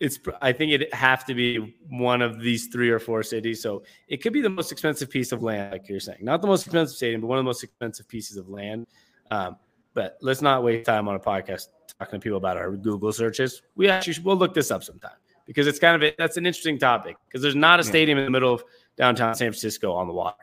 it's. 0.00 0.18
I 0.42 0.52
think 0.52 0.72
it 0.72 0.92
have 0.92 1.24
to 1.26 1.34
be 1.34 1.76
one 1.88 2.20
of 2.20 2.40
these 2.40 2.66
three 2.66 2.90
or 2.90 2.98
four 2.98 3.22
cities. 3.22 3.62
So 3.62 3.84
it 4.08 4.18
could 4.18 4.32
be 4.32 4.42
the 4.42 4.50
most 4.50 4.72
expensive 4.72 5.08
piece 5.08 5.32
of 5.32 5.42
land, 5.42 5.72
like 5.72 5.88
you're 5.88 6.00
saying, 6.00 6.18
not 6.20 6.40
the 6.40 6.48
most 6.48 6.66
expensive 6.66 6.96
stadium, 6.96 7.20
but 7.20 7.28
one 7.28 7.38
of 7.38 7.44
the 7.44 7.48
most 7.48 7.62
expensive 7.62 8.08
pieces 8.08 8.36
of 8.36 8.48
land. 8.48 8.86
Um, 9.30 9.56
but 9.94 10.18
let's 10.20 10.42
not 10.42 10.62
waste 10.62 10.86
time 10.86 11.08
on 11.08 11.14
a 11.14 11.20
podcast 11.20 11.68
talking 11.98 12.20
to 12.20 12.22
people 12.22 12.38
about 12.38 12.56
our 12.56 12.76
Google 12.76 13.12
searches. 13.12 13.62
We 13.74 13.88
actually 13.88 14.14
should, 14.14 14.24
we'll 14.24 14.36
look 14.36 14.54
this 14.54 14.70
up 14.70 14.84
sometime 14.84 15.16
because 15.46 15.66
it's 15.66 15.78
kind 15.78 15.96
of 15.96 16.02
a, 16.02 16.14
that's 16.18 16.36
an 16.36 16.46
interesting 16.46 16.78
topic 16.78 17.16
because 17.26 17.42
there's 17.42 17.56
not 17.56 17.80
a 17.80 17.84
stadium 17.84 18.18
in 18.18 18.24
the 18.24 18.30
middle 18.30 18.54
of 18.54 18.62
downtown 18.96 19.34
San 19.34 19.50
Francisco 19.50 19.92
on 19.92 20.06
the 20.06 20.12
water. 20.12 20.36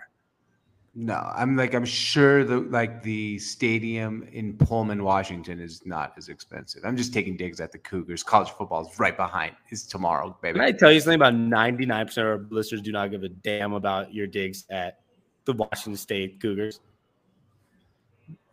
No, 0.97 1.29
I'm 1.35 1.57
like 1.57 1.73
I'm 1.73 1.83
sure 1.83 2.45
the 2.45 2.61
like 2.61 3.03
the 3.03 3.37
stadium 3.37 4.25
in 4.31 4.55
Pullman, 4.57 5.03
Washington 5.03 5.59
is 5.59 5.85
not 5.85 6.13
as 6.17 6.29
expensive. 6.29 6.83
I'm 6.85 6.95
just 6.95 7.13
taking 7.13 7.35
digs 7.35 7.59
at 7.59 7.73
the 7.73 7.77
Cougars. 7.77 8.23
College 8.23 8.49
football 8.51 8.87
is 8.87 8.97
right 8.97 9.15
behind. 9.15 9.55
Is 9.71 9.85
tomorrow, 9.85 10.37
baby. 10.41 10.57
Can 10.57 10.65
I 10.65 10.71
tell 10.71 10.93
you 10.93 11.01
something 11.01 11.19
about 11.19 11.33
99% 11.33 12.17
of 12.17 12.25
our 12.25 12.45
listeners 12.49 12.81
do 12.81 12.93
not 12.93 13.11
give 13.11 13.23
a 13.23 13.29
damn 13.29 13.73
about 13.73 14.13
your 14.13 14.25
digs 14.25 14.63
at 14.69 15.01
the 15.43 15.51
Washington 15.51 15.97
State 15.97 16.39
Cougars? 16.39 16.79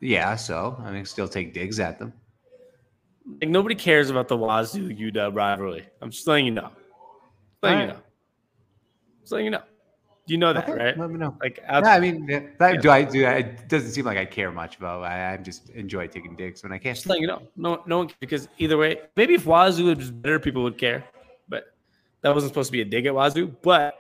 Yeah, 0.01 0.37
so 0.37 0.77
I 0.85 0.91
mean, 0.91 1.05
still 1.05 1.29
take 1.29 1.55
digs 1.55 1.79
at 1.81 1.99
them. 1.99 2.13
Like 3.41 3.51
nobody 3.51 3.75
cares 3.75 4.11
about 4.11 4.29
the 4.29 4.37
Wazoo 4.37 4.89
UW 4.89 5.35
rivalry. 5.35 5.87
I'm 6.01 6.11
just 6.11 6.27
letting 6.27 6.47
you 6.47 6.53
know. 6.53 6.71
Just 6.71 7.63
letting 7.63 7.79
right. 7.79 7.87
you 7.87 7.93
know. 7.93 8.01
Just 9.21 9.33
letting 9.33 9.45
you 9.47 9.51
know. 9.53 9.63
You 10.27 10.39
know 10.39 10.53
that, 10.53 10.69
okay, 10.69 10.85
right? 10.85 10.99
Let 10.99 11.11
me 11.11 11.19
know. 11.19 11.37
Like, 11.43 11.59
yeah, 11.63 11.81
I 11.81 11.99
mean, 11.99 12.27
yeah. 12.29 12.77
do 12.77 12.91
I 12.91 13.03
do? 13.03 13.25
I, 13.27 13.39
it 13.39 13.69
doesn't 13.69 13.91
seem 13.91 14.05
like 14.05 14.19
I 14.19 14.25
care 14.25 14.53
much 14.53 14.77
about. 14.77 15.03
I, 15.03 15.35
I 15.35 15.37
just 15.37 15.71
enjoy 15.71 16.07
taking 16.07 16.37
digs 16.37 16.63
when 16.63 16.73
I 16.73 16.79
can. 16.79 16.95
Just 16.95 17.07
letting 17.07 17.23
you 17.23 17.29
know. 17.29 17.43
No, 17.57 17.83
no 17.87 17.99
one 17.99 18.11
because 18.21 18.49
either 18.59 18.77
way, 18.77 19.01
maybe 19.17 19.35
if 19.35 19.47
Wazoo 19.47 19.97
was 19.97 20.13
better, 20.13 20.39
people 20.39 20.63
would 20.63 20.79
care. 20.79 21.05
But 21.49 21.75
that 22.21 22.33
wasn't 22.33 22.51
supposed 22.51 22.69
to 22.69 22.73
be 22.73 22.83
a 22.83 22.85
dig 22.85 23.07
at 23.07 23.15
Wazoo. 23.15 23.49
But 23.63 23.99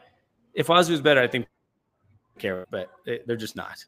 if 0.54 0.68
Wazoo 0.68 0.92
is 0.92 1.00
better, 1.00 1.20
I 1.20 1.26
think 1.26 1.46
care. 2.38 2.66
But 2.70 2.88
they're 3.04 3.36
just 3.36 3.56
not. 3.56 3.84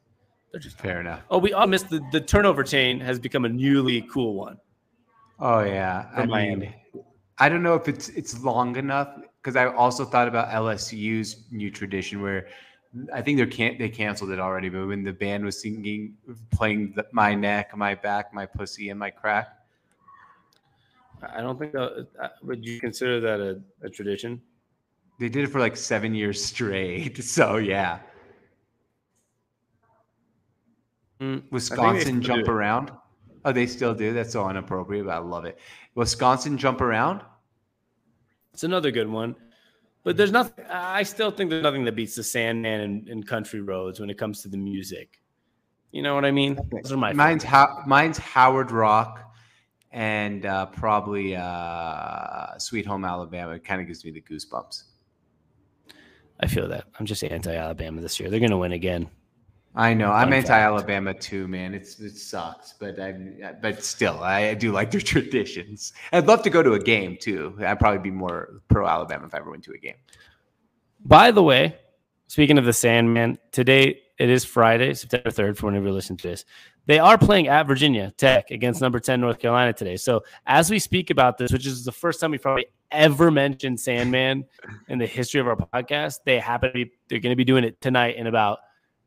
They're 0.54 0.60
just 0.60 0.78
fair 0.78 1.00
enough. 1.00 1.22
Oh, 1.30 1.38
we 1.38 1.52
all 1.52 1.66
missed 1.66 1.90
the, 1.90 2.00
the 2.12 2.20
turnover 2.20 2.62
chain 2.62 3.00
has 3.00 3.18
become 3.18 3.44
a 3.44 3.48
newly 3.48 4.02
cool 4.02 4.34
one. 4.34 4.56
Oh 5.40 5.64
yeah, 5.64 6.08
I 6.14 6.26
Miami. 6.26 6.66
Mean, 6.94 7.04
I 7.38 7.48
don't 7.48 7.64
know 7.64 7.74
if 7.74 7.88
it's 7.88 8.08
it's 8.10 8.40
long 8.40 8.76
enough 8.76 9.08
because 9.42 9.56
I 9.56 9.66
also 9.66 10.04
thought 10.04 10.28
about 10.28 10.50
LSU's 10.50 11.46
new 11.50 11.72
tradition 11.72 12.22
where 12.22 12.46
I 13.12 13.20
think 13.20 13.36
they're 13.36 13.48
can 13.48 13.78
they 13.78 13.88
canceled 13.88 14.30
it 14.30 14.38
already. 14.38 14.68
But 14.68 14.86
when 14.86 15.02
the 15.02 15.12
band 15.12 15.44
was 15.44 15.60
singing, 15.60 16.14
playing 16.52 16.92
the, 16.94 17.04
my 17.10 17.34
neck, 17.34 17.76
my 17.76 17.96
back, 17.96 18.32
my 18.32 18.46
pussy, 18.46 18.90
and 18.90 19.00
my 19.00 19.10
crack. 19.10 19.48
I 21.34 21.40
don't 21.40 21.58
think 21.58 21.72
that. 21.72 22.06
Uh, 22.22 22.28
would 22.44 22.64
you 22.64 22.78
consider 22.78 23.18
that 23.18 23.40
a, 23.40 23.60
a 23.84 23.90
tradition? 23.90 24.40
They 25.18 25.28
did 25.28 25.42
it 25.42 25.48
for 25.48 25.58
like 25.58 25.76
seven 25.76 26.14
years 26.14 26.44
straight. 26.44 27.18
So 27.24 27.56
yeah. 27.56 27.98
Mm, 31.20 31.42
Wisconsin 31.50 32.20
jump 32.20 32.48
around. 32.48 32.90
Oh, 33.44 33.52
they 33.52 33.66
still 33.66 33.94
do. 33.94 34.12
That's 34.12 34.32
so 34.32 34.48
inappropriate, 34.48 35.06
but 35.06 35.12
I 35.12 35.18
love 35.18 35.44
it. 35.44 35.58
Wisconsin 35.94 36.56
jump 36.58 36.80
around. 36.80 37.22
It's 38.52 38.64
another 38.64 38.90
good 38.90 39.08
one, 39.08 39.36
but 40.02 40.16
there's 40.16 40.32
nothing. 40.32 40.64
I 40.70 41.02
still 41.02 41.30
think 41.30 41.50
there's 41.50 41.62
nothing 41.62 41.84
that 41.84 41.96
beats 41.96 42.14
the 42.14 42.22
Sandman 42.22 42.80
and, 42.80 43.08
and 43.08 43.26
Country 43.26 43.60
Roads 43.60 44.00
when 44.00 44.10
it 44.10 44.18
comes 44.18 44.42
to 44.42 44.48
the 44.48 44.56
music. 44.56 45.20
You 45.92 46.02
know 46.02 46.14
what 46.14 46.24
I 46.24 46.30
mean? 46.30 46.58
Those 46.70 46.92
are 46.92 46.96
my. 46.96 47.12
Mine's 47.12 47.44
how. 47.44 47.82
Mine's 47.86 48.18
Howard 48.18 48.70
Rock, 48.70 49.32
and 49.92 50.46
uh, 50.46 50.66
probably 50.66 51.36
uh, 51.36 52.58
Sweet 52.58 52.86
Home 52.86 53.04
Alabama. 53.04 53.52
It 53.52 53.64
kind 53.64 53.80
of 53.80 53.86
gives 53.86 54.04
me 54.04 54.10
the 54.10 54.20
goosebumps. 54.22 54.84
I 56.40 56.46
feel 56.48 56.66
that. 56.68 56.86
I'm 56.98 57.06
just 57.06 57.22
anti-Alabama 57.22 58.00
this 58.00 58.18
year. 58.18 58.28
They're 58.28 58.40
going 58.40 58.50
to 58.50 58.58
win 58.58 58.72
again. 58.72 59.08
I 59.76 59.92
know. 59.92 60.12
I'm 60.12 60.32
anti 60.32 60.56
Alabama 60.56 61.12
too, 61.12 61.48
man. 61.48 61.74
It's 61.74 61.98
it 61.98 62.16
sucks, 62.16 62.74
but 62.78 63.00
I 63.00 63.12
but 63.60 63.82
still, 63.82 64.22
I 64.22 64.54
do 64.54 64.70
like 64.70 64.92
their 64.92 65.00
traditions. 65.12 65.92
I'd 66.12 66.26
love 66.26 66.42
to 66.42 66.50
go 66.50 66.62
to 66.62 66.74
a 66.74 66.78
game 66.78 67.16
too. 67.20 67.56
I'd 67.58 67.80
probably 67.80 67.98
be 67.98 68.12
more 68.12 68.60
pro 68.68 68.86
Alabama 68.86 69.26
if 69.26 69.34
I 69.34 69.38
ever 69.38 69.50
went 69.50 69.64
to 69.64 69.72
a 69.72 69.78
game. 69.78 69.96
By 71.04 71.32
the 71.32 71.42
way, 71.42 71.76
speaking 72.28 72.56
of 72.56 72.64
the 72.64 72.72
Sandman, 72.72 73.38
today 73.50 74.00
it 74.16 74.30
is 74.30 74.44
Friday, 74.44 74.94
September 74.94 75.30
3rd, 75.30 75.56
for 75.56 75.66
whenever 75.66 75.88
you 75.88 75.92
listen 75.92 76.16
to 76.18 76.28
this. 76.28 76.44
They 76.86 77.00
are 77.00 77.18
playing 77.18 77.48
at 77.48 77.66
Virginia 77.66 78.12
Tech 78.16 78.52
against 78.52 78.80
number 78.80 79.00
10 79.00 79.20
North 79.20 79.40
Carolina 79.40 79.72
today. 79.72 79.96
So 79.96 80.22
as 80.46 80.70
we 80.70 80.78
speak 80.78 81.10
about 81.10 81.36
this, 81.36 81.50
which 81.50 81.66
is 81.66 81.84
the 81.84 81.90
first 81.90 82.20
time 82.20 82.30
we 82.30 82.38
probably 82.38 82.66
ever 82.92 83.30
mentioned 83.32 83.80
Sandman 83.80 84.44
in 84.88 84.98
the 84.98 85.06
history 85.06 85.40
of 85.40 85.48
our 85.48 85.56
podcast, 85.56 86.20
they 86.24 86.38
happen 86.38 86.68
to 86.68 86.74
be 86.74 86.92
they're 87.08 87.18
going 87.18 87.32
to 87.32 87.36
be 87.36 87.44
doing 87.44 87.64
it 87.64 87.80
tonight 87.80 88.16
in 88.16 88.28
about 88.28 88.58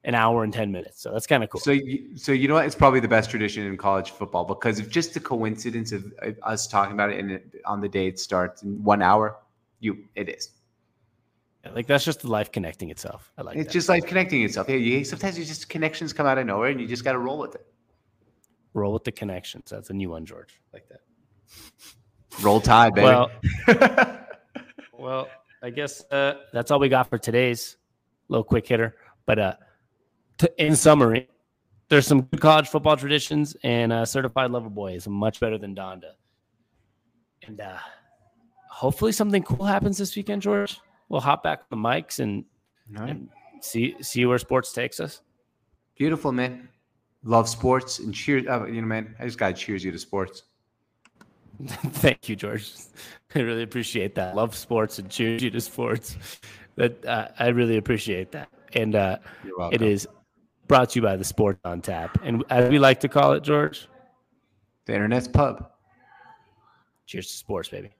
an 0.07 0.15
hour 0.15 0.45
and 0.45 0.53
10 0.53 0.71
minutes. 0.71 1.01
So 1.01 1.11
that's 1.11 1.27
kind 1.27 1.43
of 1.43 1.49
cool. 1.49 1.59
So, 1.59 1.71
you, 1.71 2.17
so 2.17 2.31
you 2.31 2.47
know 2.47 2.53
what? 2.53 2.65
It's 2.65 2.75
probably 2.75 3.01
the 3.01 3.09
best 3.09 3.29
tradition 3.29 3.67
in 3.67 3.75
college 3.75 4.11
football 4.11 4.45
because 4.45 4.79
of 4.79 4.89
just 4.89 5.13
the 5.13 5.19
coincidence 5.19 5.91
of, 5.91 6.11
us 6.43 6.65
talking 6.65 6.93
about 6.93 7.11
it 7.11 7.19
and 7.19 7.41
on 7.65 7.81
the 7.81 7.89
day 7.89 8.07
it 8.07 8.17
starts 8.17 8.63
in 8.63 8.81
one 8.81 9.01
hour. 9.01 9.37
You, 9.81 10.05
it 10.15 10.29
is. 10.29 10.51
Yeah, 11.65 11.71
like 11.73 11.87
that's 11.87 12.05
just 12.05 12.21
the 12.21 12.29
life 12.29 12.53
connecting 12.53 12.89
itself. 12.89 13.33
I 13.37 13.41
like 13.41 13.57
it's 13.57 13.67
that. 13.67 13.73
just 13.73 13.89
like 13.89 14.07
connecting 14.07 14.43
itself. 14.43 14.69
Yeah, 14.69 14.77
you, 14.77 15.03
sometimes 15.03 15.37
you 15.37 15.43
just 15.43 15.67
connections 15.67 16.13
come 16.13 16.25
out 16.25 16.37
of 16.37 16.45
nowhere 16.45 16.69
and 16.69 16.79
you 16.79 16.87
just 16.87 17.03
got 17.03 17.11
to 17.11 17.19
roll 17.19 17.37
with 17.37 17.55
it. 17.55 17.67
roll 18.73 18.93
with 18.93 19.03
the 19.03 19.11
connections. 19.11 19.69
That's 19.69 19.89
a 19.89 19.93
new 19.93 20.09
one, 20.09 20.25
George. 20.25 20.61
Like 20.71 20.87
that. 20.87 21.01
Roll 22.41 22.61
tide, 22.61 22.93
baby. 22.95 23.07
Well, 23.07 23.31
well, 24.93 25.27
I 25.61 25.69
guess 25.69 26.01
uh, 26.11 26.35
that's 26.53 26.71
all 26.71 26.79
we 26.79 26.87
got 26.87 27.09
for 27.09 27.17
today's 27.17 27.75
little 28.29 28.45
quick 28.45 28.65
hitter. 28.65 28.95
But 29.25 29.39
uh, 29.39 29.53
to, 30.39 30.63
in 30.65 30.75
summary, 30.75 31.27
there's 31.89 32.07
some 32.07 32.21
good 32.21 32.41
college 32.41 32.67
football 32.67 32.97
traditions, 32.97 33.55
and 33.63 33.93
uh, 33.93 34.05
Certified 34.05 34.51
Lover 34.51 34.69
Boy 34.69 34.93
is 34.93 35.07
much 35.07 35.39
better 35.39 35.57
than 35.57 35.75
Donda. 35.75 36.11
And 37.45 37.61
uh, 37.61 37.77
hopefully, 38.69 39.11
something 39.11 39.43
cool 39.43 39.65
happens 39.65 39.97
this 39.97 40.15
weekend, 40.15 40.41
George. 40.41 40.79
We'll 41.09 41.21
hop 41.21 41.43
back 41.43 41.59
on 41.59 41.81
the 41.81 41.87
mics 41.87 42.19
and, 42.19 42.43
right. 42.91 43.11
and 43.11 43.29
see 43.61 43.95
see 44.01 44.25
where 44.25 44.37
sports 44.37 44.73
takes 44.73 44.99
us. 44.99 45.21
Beautiful, 45.97 46.31
man. 46.31 46.67
Love 47.23 47.47
sports 47.47 47.99
and 47.99 48.13
cheers. 48.13 48.45
Uh, 48.47 48.65
you 48.65 48.81
know, 48.81 48.87
man, 48.87 49.15
I 49.19 49.25
just 49.25 49.37
got 49.37 49.47
to 49.47 49.53
cheers 49.53 49.83
you 49.83 49.91
to 49.91 49.99
sports. 49.99 50.43
Thank 51.65 52.29
you, 52.29 52.35
George. 52.35 52.73
I 53.35 53.39
really 53.39 53.63
appreciate 53.63 54.15
that. 54.15 54.35
Love 54.35 54.55
sports 54.55 54.99
and 54.99 55.09
cheers 55.09 55.41
you 55.41 55.49
to 55.51 55.61
sports. 55.61 56.17
That 56.75 57.03
uh, 57.05 57.29
I 57.39 57.47
really 57.47 57.77
appreciate 57.77 58.31
that. 58.33 58.49
And 58.73 58.95
uh, 58.95 59.17
it 59.71 59.81
is 59.81 60.07
brought 60.67 60.91
to 60.91 60.99
you 60.99 61.03
by 61.03 61.15
the 61.15 61.23
Sport 61.23 61.59
on 61.63 61.81
Tap, 61.81 62.19
and 62.23 62.43
as 62.49 62.69
we 62.69 62.79
like 62.79 62.99
to 63.01 63.09
call 63.09 63.33
it, 63.33 63.43
George. 63.43 63.87
The 64.85 64.93
internet's 64.93 65.27
pub. 65.27 65.71
Cheers 67.05 67.27
to 67.27 67.33
sports, 67.33 67.69
baby. 67.69 67.91